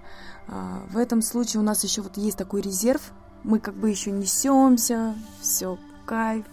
А, 0.48 0.82
в 0.90 0.96
этом 0.96 1.22
случае 1.22 1.60
у 1.60 1.64
нас 1.64 1.84
еще 1.84 2.02
вот 2.02 2.16
есть 2.16 2.38
такой 2.38 2.60
резерв, 2.60 3.12
мы 3.42 3.58
как 3.58 3.74
бы 3.74 3.90
еще 3.90 4.10
несемся, 4.10 5.14
все, 5.40 5.78
кайф. 6.06 6.44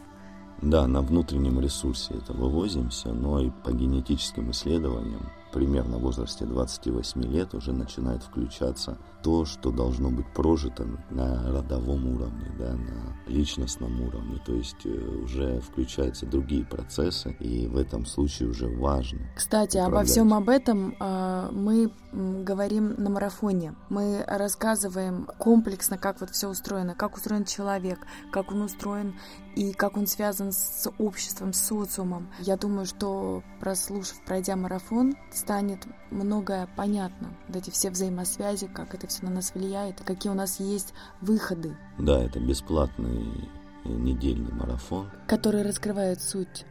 Да, 0.62 0.88
на 0.88 1.02
внутреннем 1.02 1.60
ресурсе 1.60 2.16
это 2.16 2.34
вывозимся, 2.34 3.10
но 3.10 3.40
и 3.40 3.52
по 3.64 3.72
генетическим 3.72 4.52
исследованиям 4.52 5.30
примерно 5.54 5.98
в 5.98 6.02
возрасте 6.02 6.46
28 6.46 7.22
лет 7.24 7.54
уже 7.54 7.74
начинает 7.74 8.24
включаться 8.24 8.98
то, 9.28 9.44
что 9.44 9.72
должно 9.72 10.10
быть 10.10 10.26
прожито 10.28 10.88
на 11.10 11.52
родовом 11.52 12.08
уровне, 12.16 12.50
да, 12.58 12.72
на 12.72 13.18
личностном 13.30 14.02
уровне. 14.02 14.40
То 14.46 14.54
есть 14.54 14.86
э, 14.86 14.90
уже 14.90 15.60
включаются 15.60 16.26
другие 16.26 16.64
процессы, 16.64 17.36
и 17.42 17.68
в 17.68 17.76
этом 17.76 18.06
случае 18.06 18.48
уже 18.48 18.70
важно. 18.70 19.20
Кстати, 19.36 19.76
обо 19.76 20.06
всем 20.06 20.34
об 20.34 20.48
этом 20.48 20.96
э, 20.98 21.50
мы 21.52 21.92
говорим 22.14 22.96
на 22.98 23.10
марафоне. 23.10 23.76
Мы 23.90 24.24
рассказываем 24.26 25.28
комплексно, 25.38 25.98
как 25.98 26.22
вот 26.22 26.30
все 26.30 26.48
устроено, 26.48 26.96
как 26.96 27.16
устроен 27.16 27.44
человек, 27.44 28.00
как 28.32 28.52
он 28.52 28.62
устроен 28.62 29.16
и 29.56 29.74
как 29.74 29.98
он 29.98 30.08
связан 30.08 30.52
с 30.52 30.90
обществом, 30.98 31.52
с 31.52 31.68
социумом. 31.68 32.30
Я 32.40 32.58
думаю, 32.58 32.86
что 32.86 33.44
прослушав, 33.60 34.22
пройдя 34.26 34.56
марафон, 34.56 35.16
станет 35.32 35.86
многое 36.12 36.68
понятно. 36.76 37.34
Вот 37.48 37.58
эти 37.58 37.70
все 37.70 37.90
взаимосвязи, 37.90 38.68
как 38.68 38.94
это 38.96 39.08
все 39.08 39.17
на 39.22 39.30
нас 39.30 39.54
влияет, 39.54 40.02
какие 40.02 40.32
у 40.32 40.36
нас 40.36 40.60
есть 40.60 40.94
выходы. 41.22 41.76
Да, 41.98 42.22
это 42.24 42.40
бесплатный 42.40 43.50
недельный 43.86 44.52
марафон. 44.52 45.10
Который 45.28 45.62
раскрывает 45.64 46.22
суть 46.22 46.66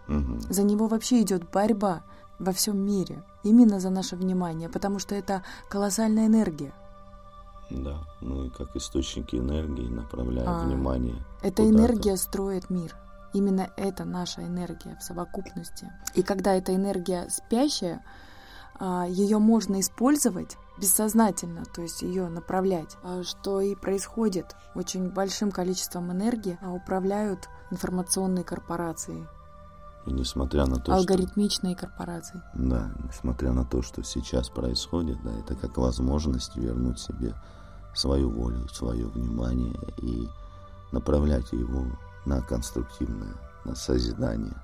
Угу. 0.08 0.40
За 0.50 0.62
него 0.62 0.86
вообще 0.86 1.22
идет 1.22 1.50
борьба 1.50 2.04
во 2.38 2.52
всем 2.52 2.78
мире, 2.78 3.22
именно 3.42 3.80
за 3.80 3.90
наше 3.90 4.16
внимание, 4.16 4.68
потому 4.68 4.98
что 4.98 5.14
это 5.14 5.42
колоссальная 5.68 6.26
энергия. 6.26 6.72
Да, 7.70 7.98
ну 8.20 8.44
и 8.44 8.50
как 8.50 8.76
источники 8.76 9.36
энергии 9.36 9.88
направляем 9.88 10.48
а, 10.48 10.64
внимание. 10.64 11.16
Эта 11.42 11.68
энергия 11.68 12.16
строит 12.16 12.70
мир. 12.70 12.94
Именно 13.36 13.68
это 13.76 14.06
наша 14.06 14.46
энергия 14.46 14.96
в 14.96 15.02
совокупности. 15.02 15.92
И 16.14 16.22
когда 16.22 16.54
эта 16.54 16.74
энергия 16.74 17.28
спящая, 17.28 18.02
а, 18.80 19.04
ее 19.06 19.36
можно 19.36 19.78
использовать 19.78 20.56
бессознательно, 20.80 21.66
то 21.66 21.82
есть 21.82 22.00
ее 22.00 22.30
направлять, 22.30 22.96
а, 23.02 23.22
что 23.24 23.60
и 23.60 23.74
происходит. 23.74 24.56
Очень 24.74 25.10
большим 25.10 25.50
количеством 25.50 26.10
энергии 26.12 26.58
а, 26.62 26.72
управляют 26.72 27.50
информационные 27.70 28.42
корпорации. 28.42 29.28
И 30.06 30.12
несмотря 30.14 30.64
на 30.64 30.76
то, 30.76 30.94
Алгоритмичные 30.94 31.76
что... 31.76 31.88
корпорации. 31.88 32.40
Да, 32.54 32.90
несмотря 33.04 33.52
на 33.52 33.66
то, 33.66 33.82
что 33.82 34.02
сейчас 34.02 34.48
происходит, 34.48 35.22
да, 35.22 35.32
это 35.34 35.54
как 35.56 35.76
возможность 35.76 36.56
вернуть 36.56 37.00
себе 37.00 37.34
свою 37.94 38.30
волю, 38.30 38.66
свое 38.68 39.04
внимание 39.08 39.78
и 39.98 40.26
направлять 40.90 41.52
его 41.52 41.84
на 42.26 42.42
конструктивное, 42.42 43.34
на 43.64 43.74
созидание, 43.74 44.56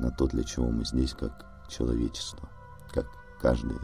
на 0.00 0.10
то, 0.10 0.26
для 0.26 0.42
чего 0.42 0.70
мы 0.70 0.84
здесь 0.84 1.14
как 1.14 1.46
человечество, 1.68 2.48
как 2.92 3.06
каждый 3.40 3.78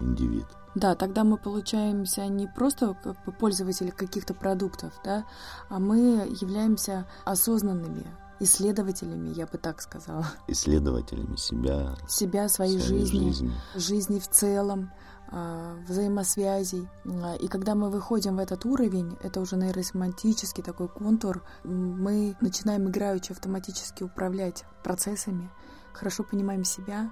индивид. 0.00 0.46
Да, 0.74 0.94
тогда 0.94 1.22
мы 1.22 1.36
получаемся 1.36 2.26
не 2.26 2.48
просто 2.48 2.96
как 3.02 3.22
бы 3.24 3.32
пользователи 3.32 3.90
каких-то 3.90 4.34
продуктов, 4.34 4.92
да, 5.04 5.24
а 5.68 5.78
мы 5.78 6.26
являемся 6.40 7.06
осознанными 7.24 8.06
исследователями, 8.40 9.30
я 9.30 9.46
бы 9.46 9.58
так 9.58 9.80
сказала. 9.80 10.26
Исследователями 10.48 11.36
себя. 11.36 11.96
Себя, 12.08 12.48
своей, 12.48 12.80
своей 12.80 13.04
жизни, 13.04 13.26
жизни, 13.30 13.52
жизни 13.74 14.18
в 14.18 14.28
целом, 14.28 14.92
а, 15.30 15.76
взаимосвязей. 15.88 16.88
А, 17.04 17.34
и 17.34 17.48
когда 17.48 17.74
мы 17.74 17.90
выходим 17.90 18.36
в 18.36 18.38
этот 18.38 18.64
уровень, 18.66 19.16
это 19.22 19.40
уже 19.40 19.56
нейросемантический 19.56 20.62
такой 20.62 20.88
контур, 20.88 21.42
мы 21.64 22.36
начинаем 22.40 22.88
играючи 22.88 23.32
автоматически 23.32 24.02
управлять 24.02 24.64
процессами, 24.82 25.50
хорошо 25.92 26.22
понимаем 26.22 26.64
себя, 26.64 27.10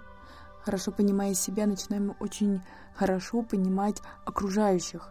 хорошо 0.64 0.92
понимая 0.92 1.34
себя, 1.34 1.66
начинаем 1.66 2.14
очень 2.20 2.62
хорошо 2.94 3.42
понимать 3.42 4.00
окружающих. 4.24 5.10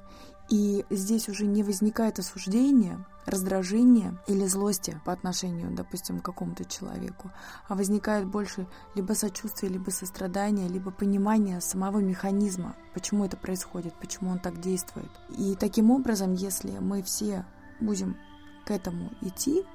И 0.50 0.86
здесь 0.90 1.30
уже 1.30 1.46
не 1.46 1.64
возникает 1.64 2.20
осуждения, 2.20 3.06
раздражения 3.26 4.18
или 4.28 4.46
злости 4.46 5.00
по 5.06 5.12
отношению, 5.12 5.72
допустим, 5.72 6.20
к 6.20 6.26
какому-то 6.26 6.66
человеку, 6.66 7.32
а 7.68 7.76
возникает 7.76 8.26
больше 8.26 8.68
либо 8.96 9.14
сочувствие, 9.14 9.72
либо 9.72 9.90
сострадание, 9.90 10.68
либо 10.68 10.92
понимание 10.92 11.62
самого 11.62 12.00
механизма, 12.00 12.76
почему 12.94 13.26
это 13.26 13.38
происходит, 13.38 13.94
почему 14.00 14.32
он 14.32 14.40
так 14.40 14.60
действует. 14.60 15.12
И 15.30 15.56
таким 15.56 15.92
образом, 15.92 16.34
если 16.34 16.72
мы 16.80 17.04
все 17.04 17.46
будем 17.80 18.18
к 18.66 18.72
этому 18.72 19.12
идти, 19.22 19.66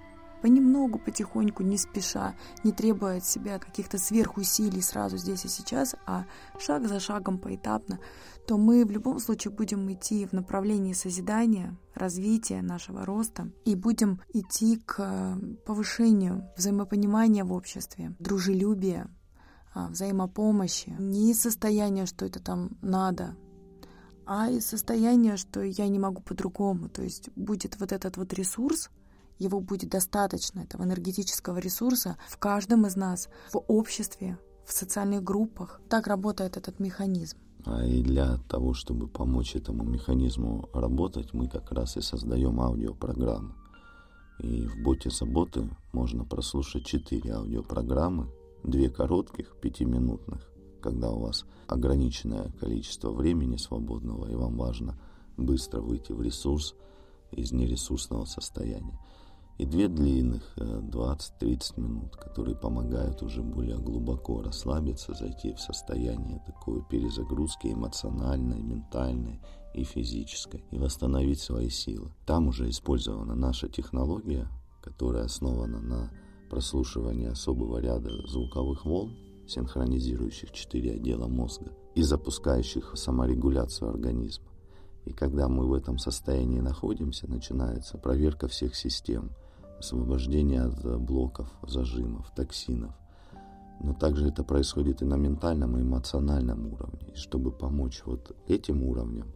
понемногу, 0.42 0.98
потихоньку, 0.98 1.62
не 1.62 1.78
спеша, 1.78 2.34
не 2.62 2.72
требуя 2.72 3.18
от 3.18 3.24
себя 3.24 3.58
каких-то 3.58 3.98
сверхусилий 3.98 4.82
сразу 4.82 5.16
здесь 5.16 5.44
и 5.44 5.48
сейчас, 5.48 5.96
а 6.06 6.24
шаг 6.58 6.86
за 6.86 7.00
шагом 7.00 7.38
поэтапно, 7.38 7.98
то 8.46 8.56
мы 8.56 8.84
в 8.84 8.90
любом 8.90 9.18
случае 9.18 9.52
будем 9.52 9.92
идти 9.92 10.26
в 10.26 10.32
направлении 10.32 10.92
созидания, 10.92 11.76
развития 11.94 12.62
нашего 12.62 13.04
роста 13.04 13.50
и 13.64 13.74
будем 13.74 14.20
идти 14.32 14.76
к 14.76 14.96
э, 14.98 15.56
повышению 15.66 16.48
взаимопонимания 16.56 17.44
в 17.44 17.52
обществе, 17.52 18.14
дружелюбия, 18.18 19.10
а, 19.74 19.88
взаимопомощи. 19.88 20.94
Не 20.98 21.32
из 21.32 21.40
состояния, 21.40 22.06
что 22.06 22.24
это 22.24 22.40
там 22.40 22.70
надо, 22.82 23.36
а 24.24 24.48
из 24.48 24.66
состояния, 24.66 25.36
что 25.36 25.62
я 25.62 25.88
не 25.88 25.98
могу 25.98 26.22
по-другому. 26.22 26.88
То 26.88 27.02
есть 27.02 27.30
будет 27.36 27.78
вот 27.78 27.92
этот 27.92 28.16
вот 28.16 28.32
ресурс, 28.32 28.90
его 29.38 29.60
будет 29.60 29.90
достаточно, 29.90 30.60
этого 30.60 30.84
энергетического 30.84 31.58
ресурса 31.58 32.16
в 32.28 32.38
каждом 32.38 32.86
из 32.86 32.96
нас, 32.96 33.28
в 33.52 33.58
обществе, 33.68 34.38
в 34.64 34.72
социальных 34.72 35.22
группах. 35.22 35.80
Так 35.88 36.06
работает 36.06 36.56
этот 36.56 36.80
механизм. 36.80 37.38
А 37.66 37.84
и 37.84 38.00
для 38.00 38.38
того, 38.48 38.74
чтобы 38.74 39.08
помочь 39.08 39.56
этому 39.56 39.82
механизму 39.82 40.68
работать, 40.72 41.34
мы 41.34 41.48
как 41.48 41.72
раз 41.72 41.96
и 41.96 42.00
создаем 42.00 42.60
аудиопрограммы. 42.60 43.54
И 44.38 44.66
в 44.66 44.82
боте 44.84 45.10
заботы 45.10 45.68
можно 45.92 46.24
прослушать 46.24 46.86
четыре 46.86 47.32
аудиопрограммы, 47.32 48.28
две 48.62 48.88
коротких, 48.88 49.56
пятиминутных, 49.60 50.48
когда 50.80 51.10
у 51.10 51.18
вас 51.18 51.44
ограниченное 51.66 52.52
количество 52.60 53.10
времени 53.10 53.56
свободного, 53.56 54.30
и 54.30 54.36
вам 54.36 54.56
важно 54.56 54.96
быстро 55.36 55.80
выйти 55.80 56.12
в 56.12 56.22
ресурс 56.22 56.76
из 57.32 57.50
нересурсного 57.50 58.26
состояния 58.26 59.00
и 59.58 59.64
две 59.64 59.88
длинных, 59.88 60.42
20-30 60.56 61.30
э, 61.40 61.80
минут, 61.80 62.16
которые 62.16 62.56
помогают 62.56 63.22
уже 63.22 63.42
более 63.42 63.78
глубоко 63.78 64.42
расслабиться, 64.42 65.14
зайти 65.14 65.52
в 65.54 65.60
состояние 65.60 66.42
такой 66.46 66.82
перезагрузки 66.90 67.68
эмоциональной, 67.68 68.60
ментальной 68.60 69.40
и 69.72 69.84
физической, 69.84 70.62
и 70.70 70.78
восстановить 70.78 71.40
свои 71.40 71.70
силы. 71.70 72.12
Там 72.26 72.48
уже 72.48 72.68
использована 72.68 73.34
наша 73.34 73.68
технология, 73.68 74.46
которая 74.82 75.24
основана 75.24 75.80
на 75.80 76.10
прослушивании 76.50 77.28
особого 77.28 77.78
ряда 77.78 78.10
звуковых 78.26 78.84
волн, 78.84 79.16
синхронизирующих 79.48 80.52
четыре 80.52 80.92
отдела 80.92 81.28
мозга 81.28 81.72
и 81.94 82.02
запускающих 82.02 82.92
саморегуляцию 82.94 83.88
организма. 83.88 84.48
И 85.06 85.12
когда 85.12 85.48
мы 85.48 85.66
в 85.66 85.72
этом 85.72 85.98
состоянии 85.98 86.60
находимся, 86.60 87.30
начинается 87.30 87.96
проверка 87.96 88.48
всех 88.48 88.76
систем– 88.76 89.30
освобождение 89.78 90.62
от 90.62 90.84
э, 90.84 90.96
блоков, 90.96 91.48
зажимов, 91.62 92.30
токсинов. 92.34 92.94
Но 93.80 93.92
также 93.92 94.28
это 94.28 94.42
происходит 94.42 95.02
и 95.02 95.04
на 95.04 95.16
ментальном 95.16 95.76
и 95.76 95.82
эмоциональном 95.82 96.72
уровне. 96.72 97.12
И 97.14 97.16
чтобы 97.16 97.50
помочь 97.50 98.02
вот 98.06 98.34
этим 98.48 98.82
уровням, 98.82 99.28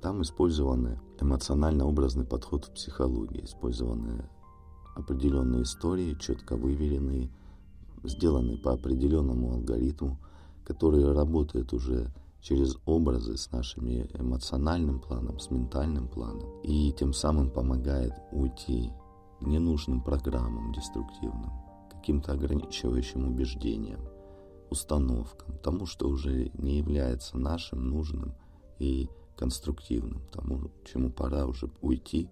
там 0.00 0.22
использованы 0.22 1.00
эмоционально-образный 1.20 2.24
подход 2.24 2.66
в 2.66 2.70
психологии, 2.72 3.44
использованы 3.44 4.24
определенные 4.94 5.62
истории, 5.62 6.16
четко 6.18 6.56
выверенные, 6.56 7.30
сделанные 8.04 8.58
по 8.58 8.72
определенному 8.72 9.52
алгоритму, 9.52 10.18
который 10.64 11.12
работает 11.12 11.72
уже 11.72 12.12
через 12.40 12.76
образы 12.86 13.36
с 13.36 13.50
нашим 13.52 13.88
эмоциональным 13.88 15.00
планом, 15.00 15.38
с 15.38 15.50
ментальным 15.50 16.08
планом, 16.08 16.60
и 16.62 16.92
тем 16.92 17.12
самым 17.12 17.50
помогает 17.50 18.12
уйти 18.32 18.90
ненужным 19.46 20.00
программам 20.00 20.72
деструктивным, 20.72 21.52
каким-то 21.90 22.32
ограничивающим 22.32 23.26
убеждениям, 23.26 24.00
установкам, 24.70 25.58
тому, 25.58 25.86
что 25.86 26.08
уже 26.08 26.50
не 26.54 26.78
является 26.78 27.36
нашим, 27.36 27.88
нужным 27.88 28.34
и 28.78 29.08
конструктивным, 29.36 30.22
тому, 30.32 30.70
чему 30.84 31.10
пора 31.10 31.46
уже 31.46 31.70
уйти, 31.80 32.28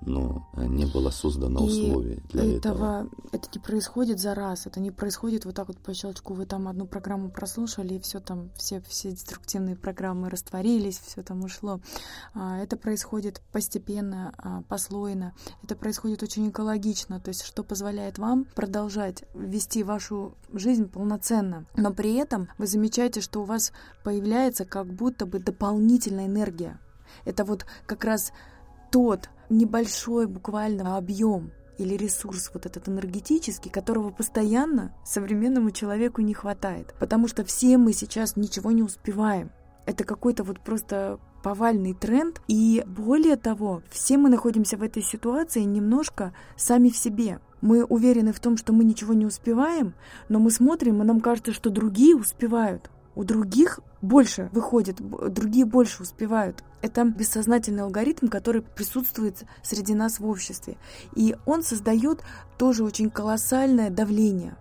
но 0.00 0.46
не 0.56 0.86
было 0.86 1.10
создано 1.10 1.64
условий 1.64 2.22
для 2.30 2.56
этого. 2.56 2.56
этого. 2.56 3.10
Это 3.32 3.48
не 3.54 3.60
происходит 3.60 4.20
за 4.20 4.34
раз, 4.34 4.66
это 4.66 4.80
не 4.80 4.90
происходит 4.90 5.44
вот 5.44 5.54
так 5.54 5.68
вот 5.68 5.78
по 5.78 5.94
щелчку. 5.94 6.34
Вы 6.34 6.46
там 6.46 6.68
одну 6.68 6.86
программу 6.86 7.30
прослушали, 7.30 7.94
и 7.94 8.00
все 8.00 8.20
там, 8.20 8.50
все, 8.56 8.80
все 8.82 9.12
деструктивные 9.12 9.76
программы 9.76 10.28
растворились, 10.28 11.00
все 11.04 11.22
там 11.22 11.44
ушло. 11.44 11.80
А, 12.34 12.58
это 12.58 12.76
происходит 12.76 13.42
постепенно, 13.52 14.34
а, 14.38 14.62
послойно. 14.68 15.34
Это 15.62 15.76
происходит 15.76 16.22
очень 16.22 16.48
экологично, 16.50 17.20
то 17.20 17.28
есть 17.28 17.42
что 17.42 17.64
позволяет 17.64 18.18
вам 18.18 18.44
продолжать 18.54 19.24
вести 19.34 19.82
вашу 19.82 20.34
жизнь 20.52 20.88
полноценно. 20.88 21.66
Но 21.76 21.92
при 21.92 22.14
этом 22.14 22.48
вы 22.58 22.66
замечаете, 22.66 23.20
что 23.20 23.42
у 23.42 23.44
вас 23.44 23.72
появляется 24.04 24.64
как 24.64 24.86
будто 24.86 25.26
бы 25.26 25.38
дополнительная 25.38 26.26
энергия. 26.26 26.78
Это 27.24 27.44
вот 27.44 27.66
как 27.86 28.04
раз 28.04 28.32
тот 28.90 29.28
небольшой 29.48 30.26
буквально 30.26 30.96
объем 30.96 31.52
или 31.78 31.94
ресурс 31.94 32.50
вот 32.54 32.66
этот 32.66 32.88
энергетический, 32.88 33.70
которого 33.70 34.10
постоянно 34.10 34.94
современному 35.04 35.70
человеку 35.70 36.22
не 36.22 36.34
хватает. 36.34 36.94
Потому 36.98 37.28
что 37.28 37.44
все 37.44 37.76
мы 37.76 37.92
сейчас 37.92 38.36
ничего 38.36 38.70
не 38.70 38.82
успеваем. 38.82 39.50
Это 39.84 40.04
какой-то 40.04 40.42
вот 40.42 40.60
просто 40.60 41.18
повальный 41.42 41.94
тренд. 41.94 42.40
И 42.48 42.82
более 42.86 43.36
того, 43.36 43.82
все 43.90 44.18
мы 44.18 44.28
находимся 44.28 44.76
в 44.76 44.82
этой 44.82 45.02
ситуации 45.02 45.62
немножко 45.62 46.34
сами 46.56 46.88
в 46.88 46.96
себе. 46.96 47.40
Мы 47.60 47.84
уверены 47.84 48.32
в 48.32 48.40
том, 48.40 48.56
что 48.56 48.72
мы 48.72 48.84
ничего 48.84 49.14
не 49.14 49.26
успеваем, 49.26 49.94
но 50.28 50.38
мы 50.38 50.50
смотрим, 50.50 51.02
и 51.02 51.06
нам 51.06 51.20
кажется, 51.20 51.52
что 51.52 51.70
другие 51.70 52.16
успевают. 52.16 52.90
У 53.16 53.24
других 53.24 53.80
больше 54.02 54.50
выходит, 54.52 54.98
другие 55.00 55.64
больше 55.64 56.02
успевают. 56.02 56.62
Это 56.82 57.02
бессознательный 57.04 57.82
алгоритм, 57.82 58.28
который 58.28 58.60
присутствует 58.60 59.44
среди 59.62 59.94
нас 59.94 60.20
в 60.20 60.26
обществе. 60.26 60.76
И 61.14 61.34
он 61.46 61.62
создает 61.62 62.22
тоже 62.58 62.84
очень 62.84 63.10
колоссальное 63.10 63.88
давление, 63.88 64.56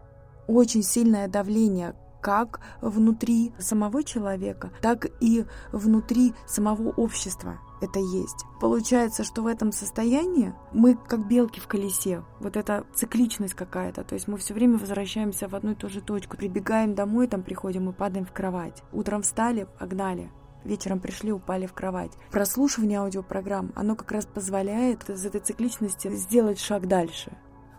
очень 0.47 0.83
сильное 0.83 1.27
давление, 1.27 1.95
как 2.25 2.59
внутри 2.81 3.53
самого 3.59 4.03
человека, 4.03 4.71
так 4.81 5.05
и 5.21 5.45
внутри 5.71 6.33
самого 6.47 6.89
общества 6.89 7.59
это 7.81 7.99
есть. 7.99 8.45
Получается, 8.59 9.23
что 9.23 9.43
в 9.43 9.47
этом 9.47 9.71
состоянии 9.71 10.55
мы 10.73 10.95
как 10.95 11.27
белки 11.27 11.59
в 11.59 11.67
колесе. 11.67 12.23
Вот 12.39 12.57
эта 12.57 12.83
цикличность 12.95 13.53
какая-то. 13.53 14.03
То 14.03 14.15
есть 14.15 14.27
мы 14.27 14.39
все 14.39 14.55
время 14.55 14.79
возвращаемся 14.79 15.47
в 15.47 15.53
одну 15.53 15.73
и 15.73 15.75
ту 15.75 15.87
же 15.87 16.01
точку. 16.01 16.35
Прибегаем 16.35 16.95
домой, 16.95 17.27
там 17.27 17.43
приходим 17.43 17.91
и 17.91 17.93
падаем 17.93 18.25
в 18.25 18.31
кровать. 18.31 18.81
Утром 18.91 19.21
встали, 19.21 19.67
погнали 19.77 20.31
вечером 20.63 20.99
пришли, 20.99 21.31
упали 21.31 21.67
в 21.67 21.73
кровать. 21.73 22.13
Прослушивание 22.31 22.97
аудиопрограмм, 23.01 23.71
оно 23.75 23.95
как 23.95 24.11
раз 24.11 24.25
позволяет 24.25 25.07
из 25.11 25.23
этой 25.23 25.41
цикличности 25.41 26.09
сделать 26.09 26.59
шаг 26.59 26.87
дальше. 26.87 27.37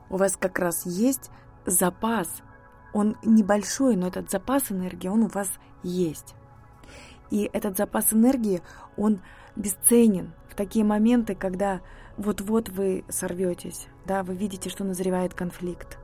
У 0.09 0.19
вас 0.19 0.37
как 0.37 0.61
раз 0.61 0.87
есть 0.87 1.33
запас 1.67 2.29
он 2.97 3.19
небольшой, 3.23 3.95
но 3.95 4.09
этот 4.09 4.31
запас 4.31 4.73
энергии, 4.73 5.09
он 5.09 5.25
у 5.25 5.29
вас 5.29 5.51
есть. 5.83 6.35
И 7.31 7.51
этот 7.53 7.77
запас 7.77 8.15
энергии, 8.15 8.63
он 8.97 9.21
бесценен 9.55 10.33
в 10.49 10.55
такие 10.55 10.83
моменты, 10.83 11.35
когда 11.35 11.83
вот-вот 12.17 12.71
вы 12.71 13.05
сорветесь, 13.11 13.89
да, 14.07 14.23
вы 14.23 14.35
видите, 14.35 14.71
что 14.71 14.83
назревает 14.83 15.35
конфликт. 15.35 15.99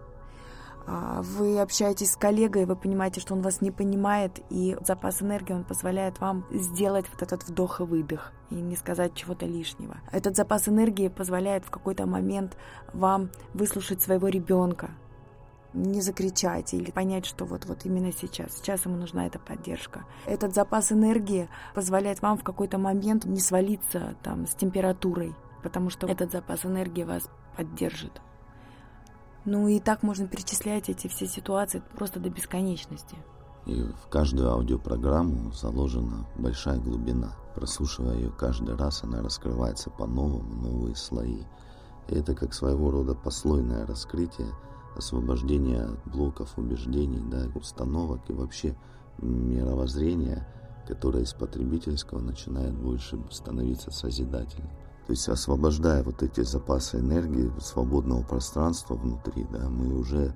А, 0.86 1.22
вы 1.22 1.62
общаетесь 1.62 2.12
с 2.12 2.16
коллегой, 2.16 2.66
вы 2.66 2.76
понимаете, 2.76 3.22
что 3.22 3.32
он 3.32 3.40
вас 3.40 3.62
не 3.62 3.70
понимает, 3.70 4.40
и 4.50 4.76
запас 4.84 5.22
энергии 5.22 5.54
он 5.54 5.64
позволяет 5.64 6.20
вам 6.20 6.44
сделать 6.50 7.06
вот 7.10 7.22
этот 7.22 7.48
вдох 7.48 7.80
и 7.80 7.84
выдох 7.84 8.32
и 8.50 8.56
не 8.56 8.76
сказать 8.76 9.14
чего-то 9.14 9.46
лишнего. 9.46 9.96
Этот 10.12 10.36
запас 10.36 10.68
энергии 10.68 11.08
позволяет 11.08 11.64
в 11.64 11.70
какой-то 11.70 12.04
момент 12.04 12.58
вам 12.92 13.30
выслушать 13.54 14.02
своего 14.02 14.28
ребенка, 14.28 14.90
не 15.74 16.00
закричать 16.00 16.74
или 16.74 16.90
понять, 16.90 17.26
что 17.26 17.44
вот, 17.44 17.64
вот 17.66 17.84
именно 17.84 18.12
сейчас, 18.12 18.56
сейчас 18.56 18.84
ему 18.84 18.96
нужна 18.96 19.26
эта 19.26 19.38
поддержка. 19.38 20.04
Этот 20.26 20.54
запас 20.54 20.92
энергии 20.92 21.48
позволяет 21.74 22.20
вам 22.22 22.38
в 22.38 22.44
какой-то 22.44 22.78
момент 22.78 23.24
не 23.24 23.40
свалиться 23.40 24.16
там 24.22 24.46
с 24.46 24.54
температурой, 24.54 25.34
потому 25.62 25.90
что 25.90 26.06
этот 26.06 26.32
запас 26.32 26.64
энергии 26.64 27.04
вас 27.04 27.28
поддержит. 27.56 28.20
Ну 29.44 29.66
и 29.68 29.80
так 29.80 30.02
можно 30.02 30.28
перечислять 30.28 30.88
эти 30.88 31.08
все 31.08 31.26
ситуации 31.26 31.82
просто 31.96 32.20
до 32.20 32.30
бесконечности. 32.30 33.16
И 33.66 33.82
в 33.82 34.08
каждую 34.08 34.50
аудиопрограмму 34.50 35.52
заложена 35.52 36.26
большая 36.36 36.78
глубина. 36.78 37.36
Прослушивая 37.54 38.16
ее 38.16 38.30
каждый 38.30 38.76
раз, 38.76 39.04
она 39.04 39.22
раскрывается 39.22 39.90
по-новому, 39.90 40.54
новые 40.54 40.96
слои. 40.96 41.44
И 42.08 42.14
это 42.14 42.34
как 42.34 42.54
своего 42.54 42.90
рода 42.90 43.14
послойное 43.14 43.86
раскрытие– 43.86 44.48
освобождение 44.96 45.84
от 45.84 46.06
блоков 46.06 46.56
убеждений, 46.56 47.22
да, 47.30 47.46
установок 47.54 48.20
и 48.28 48.32
вообще 48.32 48.76
мировоззрения, 49.18 50.46
которое 50.86 51.24
из 51.24 51.32
потребительского 51.32 52.20
начинает 52.20 52.74
больше 52.74 53.18
становиться 53.30 53.90
созидательным. 53.90 54.70
То 55.06 55.12
есть 55.12 55.28
освобождая 55.28 56.02
вот 56.02 56.22
эти 56.22 56.42
запасы 56.42 56.98
энергии, 56.98 57.50
свободного 57.60 58.22
пространства 58.22 58.94
внутри, 58.94 59.46
да, 59.50 59.68
мы 59.68 59.98
уже 59.98 60.34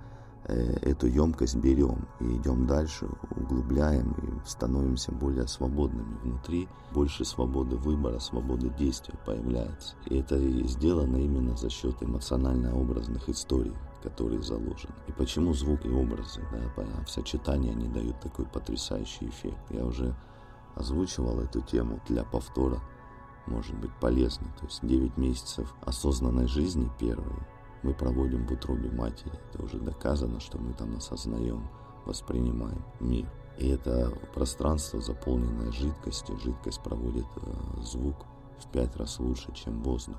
Э, 0.48 0.76
эту 0.82 1.08
емкость 1.08 1.56
берем 1.56 2.06
и 2.20 2.36
идем 2.36 2.68
дальше, 2.68 3.08
углубляем 3.36 4.12
и 4.12 4.48
становимся 4.48 5.10
более 5.10 5.48
свободными 5.48 6.16
внутри, 6.22 6.68
больше 6.92 7.24
свободы 7.24 7.74
выбора, 7.76 8.20
свободы 8.20 8.70
действия 8.78 9.18
появляется. 9.26 9.96
И 10.06 10.18
это 10.18 10.36
и 10.36 10.64
сделано 10.68 11.16
именно 11.16 11.56
за 11.56 11.68
счет 11.68 12.00
эмоционально-образных 12.00 13.28
историй, 13.28 13.74
которые 14.06 14.40
заложены. 14.40 14.94
И 15.08 15.12
почему 15.12 15.52
звук 15.52 15.84
и 15.84 15.90
образы, 15.90 16.40
да, 16.52 16.84
в 17.04 17.10
сочетании 17.10 17.72
они 17.72 17.88
дают 17.88 18.20
такой 18.20 18.46
потрясающий 18.46 19.28
эффект. 19.28 19.58
Я 19.70 19.84
уже 19.84 20.14
озвучивал 20.76 21.40
эту 21.40 21.60
тему 21.60 22.00
для 22.08 22.22
повтора, 22.22 22.80
может 23.46 23.76
быть 23.76 23.92
полезно. 24.00 24.46
То 24.60 24.66
есть 24.66 24.86
9 24.86 25.16
месяцев 25.16 25.74
осознанной 25.82 26.46
жизни 26.46 26.88
первые 27.00 27.46
мы 27.82 27.94
проводим 27.94 28.46
в 28.46 28.52
утробе 28.52 28.90
матери. 28.90 29.32
Это 29.50 29.64
уже 29.64 29.78
доказано, 29.78 30.38
что 30.38 30.58
мы 30.58 30.72
там 30.72 30.96
осознаем, 30.96 31.68
воспринимаем 32.04 32.84
мир. 33.00 33.28
И 33.58 33.68
это 33.68 34.12
пространство, 34.34 35.00
заполненное 35.00 35.72
жидкостью, 35.72 36.38
жидкость 36.38 36.80
проводит 36.82 37.26
э, 37.36 37.80
звук 37.82 38.26
в 38.60 38.70
пять 38.70 38.94
раз 38.96 39.18
лучше, 39.18 39.52
чем 39.54 39.82
воздух. 39.82 40.16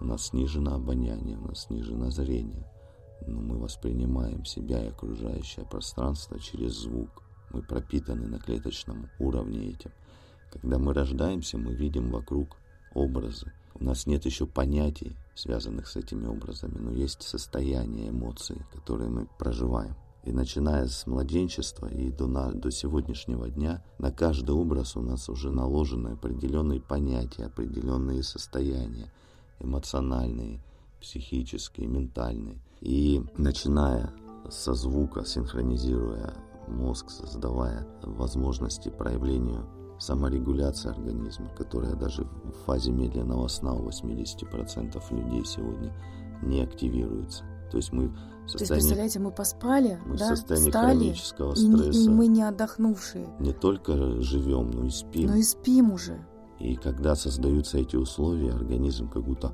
У 0.00 0.04
нас 0.04 0.26
снижено 0.26 0.74
обоняние, 0.74 1.38
у 1.38 1.48
нас 1.48 1.66
снижено 1.66 2.10
зрение, 2.10 2.66
но 3.26 3.40
мы 3.40 3.58
воспринимаем 3.58 4.44
себя 4.44 4.84
и 4.84 4.88
окружающее 4.88 5.64
пространство 5.66 6.38
через 6.38 6.72
звук. 6.72 7.22
Мы 7.50 7.62
пропитаны 7.62 8.26
на 8.26 8.38
клеточном 8.38 9.08
уровне 9.18 9.70
этим. 9.70 9.92
Когда 10.50 10.78
мы 10.78 10.94
рождаемся, 10.94 11.58
мы 11.58 11.74
видим 11.74 12.10
вокруг 12.10 12.56
образы. 12.94 13.52
У 13.74 13.84
нас 13.84 14.06
нет 14.06 14.24
еще 14.24 14.46
понятий, 14.46 15.16
связанных 15.34 15.88
с 15.88 15.96
этими 15.96 16.26
образами, 16.26 16.78
но 16.78 16.92
есть 16.92 17.22
состояние 17.22 18.10
эмоций, 18.10 18.56
которые 18.72 19.10
мы 19.10 19.26
проживаем. 19.38 19.96
И 20.22 20.32
начиная 20.32 20.86
с 20.86 21.06
младенчества 21.06 21.86
и 21.86 22.10
до, 22.10 22.26
на, 22.26 22.50
до 22.52 22.70
сегодняшнего 22.70 23.50
дня, 23.50 23.84
на 23.98 24.10
каждый 24.10 24.54
образ 24.54 24.96
у 24.96 25.02
нас 25.02 25.28
уже 25.28 25.50
наложены 25.50 26.10
определенные 26.10 26.80
понятия, 26.80 27.44
определенные 27.44 28.22
состояния, 28.22 29.12
эмоциональные, 29.60 30.62
психические, 31.04 31.86
ментальные. 31.86 32.58
И 32.80 33.22
начиная 33.36 34.10
со 34.50 34.74
звука, 34.74 35.24
синхронизируя 35.24 36.34
мозг, 36.66 37.10
создавая 37.10 37.86
возможности 38.02 38.88
проявлению 38.88 39.68
саморегуляция 39.98 40.92
организма, 40.92 41.50
которая 41.56 41.94
даже 41.94 42.24
в 42.24 42.64
фазе 42.64 42.90
медленного 42.90 43.48
сна 43.48 43.74
у 43.74 43.88
80% 43.88 45.02
людей 45.10 45.44
сегодня 45.44 45.94
не 46.42 46.62
активируется. 46.62 47.44
То 47.70 47.76
есть 47.76 47.92
мы 47.92 48.08
в 48.08 48.50
состоянии... 48.50 48.56
То 48.56 48.58
есть, 48.58 48.70
представляете, 48.70 49.18
мы 49.20 49.30
поспали, 49.30 50.00
мы 50.06 50.16
да, 50.16 50.32
в 50.32 50.36
состоянии 50.36 50.70
встали, 50.70 50.86
хронического 50.86 51.54
стресса. 51.54 52.00
И, 52.00 52.04
и 52.04 52.08
мы 52.08 52.26
не 52.26 52.42
отдохнувшие. 52.42 53.28
Не 53.40 53.52
только 53.52 54.20
живем, 54.22 54.70
но 54.70 54.86
и 54.86 54.90
спим. 54.90 55.28
Но 55.28 55.36
и 55.36 55.42
спим 55.42 55.92
уже. 55.92 56.18
И 56.58 56.76
когда 56.76 57.14
создаются 57.14 57.78
эти 57.78 57.96
условия, 57.96 58.52
организм 58.52 59.08
как 59.08 59.24
будто 59.24 59.52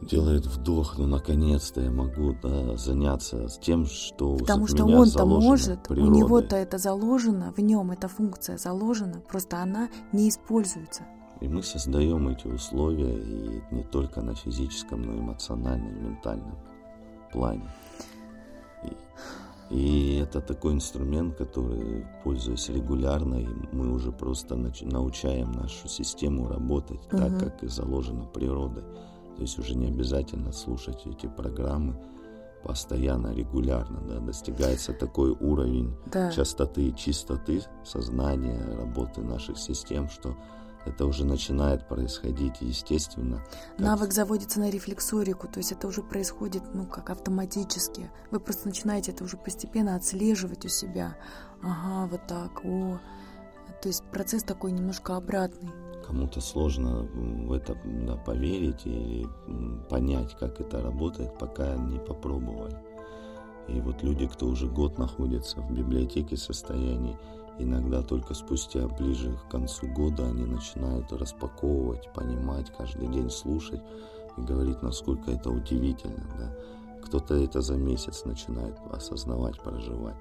делает 0.00 0.46
вдох, 0.46 0.98
ну 0.98 1.06
наконец-то 1.06 1.80
я 1.80 1.90
могу 1.90 2.36
да, 2.42 2.76
заняться 2.76 3.48
тем, 3.60 3.86
что 3.86 4.36
Потому 4.36 4.66
что 4.66 4.84
он-то 4.84 5.24
может, 5.24 5.82
природой. 5.84 6.12
у 6.12 6.14
него-то 6.14 6.56
это 6.56 6.78
заложено, 6.78 7.52
в 7.56 7.60
нем 7.60 7.90
эта 7.90 8.08
функция 8.08 8.58
заложена, 8.58 9.20
просто 9.20 9.58
она 9.58 9.88
не 10.12 10.28
используется. 10.28 11.04
И 11.40 11.48
мы 11.48 11.62
создаем 11.62 12.28
эти 12.28 12.46
условия 12.46 13.14
и 13.14 13.62
не 13.70 13.82
только 13.84 14.22
на 14.22 14.34
физическом, 14.34 15.02
но 15.02 15.14
и 15.14 15.18
эмоциональном, 15.18 16.04
ментальном 16.04 16.58
плане. 17.30 17.70
И, 19.70 19.74
и 19.74 20.16
это 20.16 20.40
такой 20.40 20.72
инструмент, 20.72 21.36
который, 21.36 22.06
пользуясь 22.24 22.68
регулярно, 22.70 23.34
и 23.34 23.48
мы 23.72 23.92
уже 23.92 24.12
просто 24.12 24.54
нач- 24.54 24.90
научаем 24.90 25.52
нашу 25.52 25.88
систему 25.88 26.48
работать 26.48 27.04
угу. 27.06 27.18
так, 27.18 27.38
как 27.38 27.62
и 27.62 27.68
заложено 27.68 28.24
природой 28.24 28.84
То 29.36 29.42
есть 29.42 29.58
уже 29.58 29.74
не 29.74 29.88
обязательно 29.88 30.52
слушать 30.52 31.06
эти 31.06 31.26
программы 31.26 31.96
постоянно, 32.64 33.32
регулярно, 33.34 34.00
да, 34.00 34.18
достигается 34.18 34.92
такой 34.92 35.30
уровень 35.30 35.94
да. 36.06 36.32
частоты, 36.32 36.92
чистоты 36.92 37.62
сознания, 37.84 38.60
работы 38.76 39.20
наших 39.20 39.58
систем, 39.58 40.08
что 40.08 40.34
это 40.86 41.04
уже 41.04 41.24
начинает 41.24 41.86
происходить 41.86 42.60
естественно. 42.60 43.44
Навык 43.78 44.12
заводится 44.12 44.60
на 44.60 44.70
рефлексорику, 44.70 45.48
то 45.48 45.58
есть 45.58 45.72
это 45.72 45.86
уже 45.86 46.02
происходит, 46.02 46.62
ну, 46.74 46.86
как 46.86 47.10
автоматически. 47.10 48.10
Вы 48.30 48.40
просто 48.40 48.68
начинаете 48.68 49.12
это 49.12 49.24
уже 49.24 49.36
постепенно 49.36 49.96
отслеживать 49.96 50.64
у 50.64 50.68
себя. 50.68 51.16
Ага, 51.62 52.08
вот 52.10 52.26
так, 52.26 52.64
о. 52.64 52.98
То 53.82 53.88
есть 53.88 54.04
процесс 54.10 54.42
такой 54.42 54.72
немножко 54.72 55.16
обратный. 55.16 55.70
Кому-то 56.06 56.40
сложно 56.40 57.08
в 57.12 57.52
это 57.52 57.76
да, 57.84 58.16
поверить 58.16 58.82
и 58.84 59.26
понять, 59.88 60.36
как 60.38 60.60
это 60.60 60.80
работает, 60.80 61.36
пока 61.38 61.76
не 61.76 61.98
попробовали. 61.98 62.76
И 63.68 63.80
вот 63.80 64.02
люди, 64.02 64.28
кто 64.28 64.46
уже 64.46 64.68
год 64.68 64.98
находится 64.98 65.60
в 65.60 65.72
библиотеке 65.72 66.36
состоянии, 66.36 67.18
Иногда 67.58 68.02
только 68.02 68.34
спустя 68.34 68.86
ближе 68.86 69.32
к 69.32 69.50
концу 69.50 69.86
года 69.86 70.26
они 70.26 70.44
начинают 70.44 71.10
распаковывать, 71.12 72.12
понимать, 72.12 72.70
каждый 72.76 73.08
день 73.08 73.30
слушать 73.30 73.80
и 74.36 74.40
говорить, 74.42 74.82
насколько 74.82 75.30
это 75.30 75.50
удивительно. 75.50 76.26
Да? 76.38 76.54
Кто-то 77.02 77.34
это 77.34 77.62
за 77.62 77.76
месяц 77.76 78.24
начинает 78.24 78.76
осознавать, 78.92 79.58
проживать. 79.62 80.16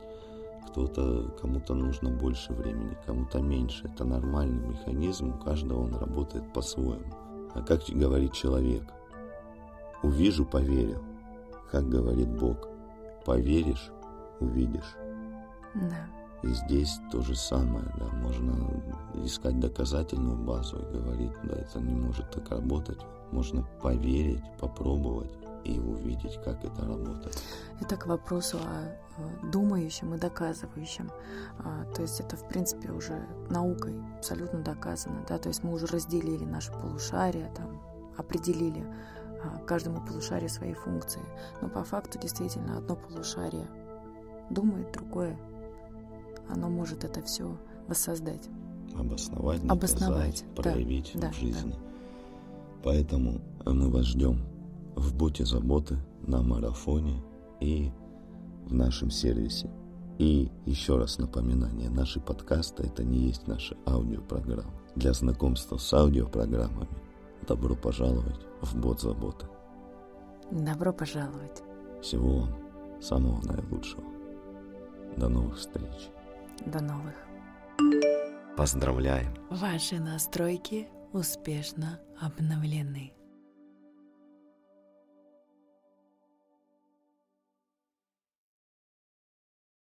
Кто-то, 0.68 1.30
кому-то 1.42 1.74
нужно 1.74 2.10
больше 2.10 2.54
времени, 2.54 2.98
кому-то 3.06 3.40
меньше. 3.40 3.88
Это 3.88 4.04
нормальный 4.04 4.68
механизм, 4.68 5.30
у 5.30 5.38
каждого 5.44 5.84
он 5.84 5.96
работает 5.96 6.52
по-своему. 6.54 7.14
А 7.54 7.62
как 7.62 7.82
говорит 7.88 8.34
человек? 8.34 8.84
Увижу, 10.04 10.46
поверю. 10.46 11.02
Как 11.72 11.88
говорит 11.88 12.30
Бог? 12.38 12.68
Поверишь, 13.26 13.92
увидишь. 14.40 14.96
Да. 15.74 16.08
И 16.44 16.54
здесь 16.54 17.00
то 17.12 17.22
же 17.22 17.36
самое, 17.36 17.86
да, 17.98 18.06
можно 18.18 18.84
искать 19.16 19.60
доказательную 19.60 20.38
базу 20.38 20.78
и 20.78 20.98
говорить, 20.98 21.32
да, 21.44 21.56
это 21.56 21.80
не 21.80 21.96
может 21.96 22.30
так 22.30 22.50
работать. 22.50 23.00
Можно 23.32 23.68
поверить, 23.82 24.44
попробовать 24.60 25.32
и 25.66 25.80
увидеть, 25.80 26.40
как 26.44 26.64
это 26.64 26.86
работает. 26.86 27.42
Это 27.82 27.98
к 27.98 28.06
вопросу 28.06 28.58
о 28.58 29.46
думающем 29.52 30.14
и 30.14 30.18
доказывающем. 30.18 31.10
А, 31.60 31.86
то 31.94 32.04
есть 32.04 32.20
это, 32.20 32.38
в 32.38 32.48
принципе, 32.48 32.92
уже 32.92 33.26
наукой 33.50 33.96
абсолютно 34.18 34.60
доказано. 34.60 35.26
Да? 35.28 35.38
То 35.38 35.50
есть 35.50 35.64
мы 35.64 35.74
уже 35.74 35.88
разделили 35.88 36.46
наши 36.46 36.72
полушария, 36.72 37.50
там, 37.56 37.82
определили 38.18 38.86
а, 39.44 39.58
каждому 39.66 40.06
полушарию 40.06 40.50
свои 40.50 40.74
функции. 40.74 41.22
Но 41.62 41.70
по 41.70 41.84
факту 41.84 42.20
действительно 42.20 42.78
одно 42.78 42.96
полушарие 42.96 43.68
думает, 44.50 44.92
другое 44.92 45.38
оно 46.48 46.70
может 46.70 47.04
это 47.04 47.22
все 47.24 47.58
воссоздать. 47.88 48.50
Обосновать, 48.94 49.64
наказать, 49.64 49.72
Обосновать, 49.72 50.46
проявить 50.56 51.12
да, 51.16 51.32
в 51.32 51.36
жизни. 51.36 51.72
Да. 51.72 51.78
Поэтому 52.84 53.42
мы 53.66 53.90
вас 53.90 54.06
ждем 54.06 54.40
в 54.96 55.16
боте 55.16 55.46
заботы, 55.46 55.98
на 56.22 56.42
марафоне 56.42 57.22
и 57.60 57.92
в 58.66 58.74
нашем 58.74 59.12
сервисе. 59.12 59.70
И 60.18 60.50
еще 60.66 60.98
раз 60.98 61.18
напоминание, 61.18 61.90
наши 61.90 62.20
подкасты 62.20 62.84
это 62.84 63.04
не 63.04 63.28
есть 63.28 63.48
наши 63.48 63.78
аудиопрограммы. 63.86 64.74
Для 64.96 65.14
знакомства 65.14 65.78
с 65.78 65.94
аудиопрограммами 65.94 66.98
добро 67.48 67.76
пожаловать 67.76 68.40
в 68.62 68.78
бот 68.78 69.02
заботы. 69.02 69.46
Добро 70.52 70.94
пожаловать. 70.94 71.64
Всего 72.02 72.40
вам 72.40 73.02
самого 73.02 73.42
наилучшего. 73.46 74.04
До 75.18 75.28
новых 75.28 75.58
встреч. 75.58 76.10
До 76.66 76.82
новых. 76.82 77.16
Поздравляем! 78.56 79.34
Ваши 79.50 80.00
настройки 80.00 80.88
успешно 81.12 82.00
обновлены. 82.22 83.12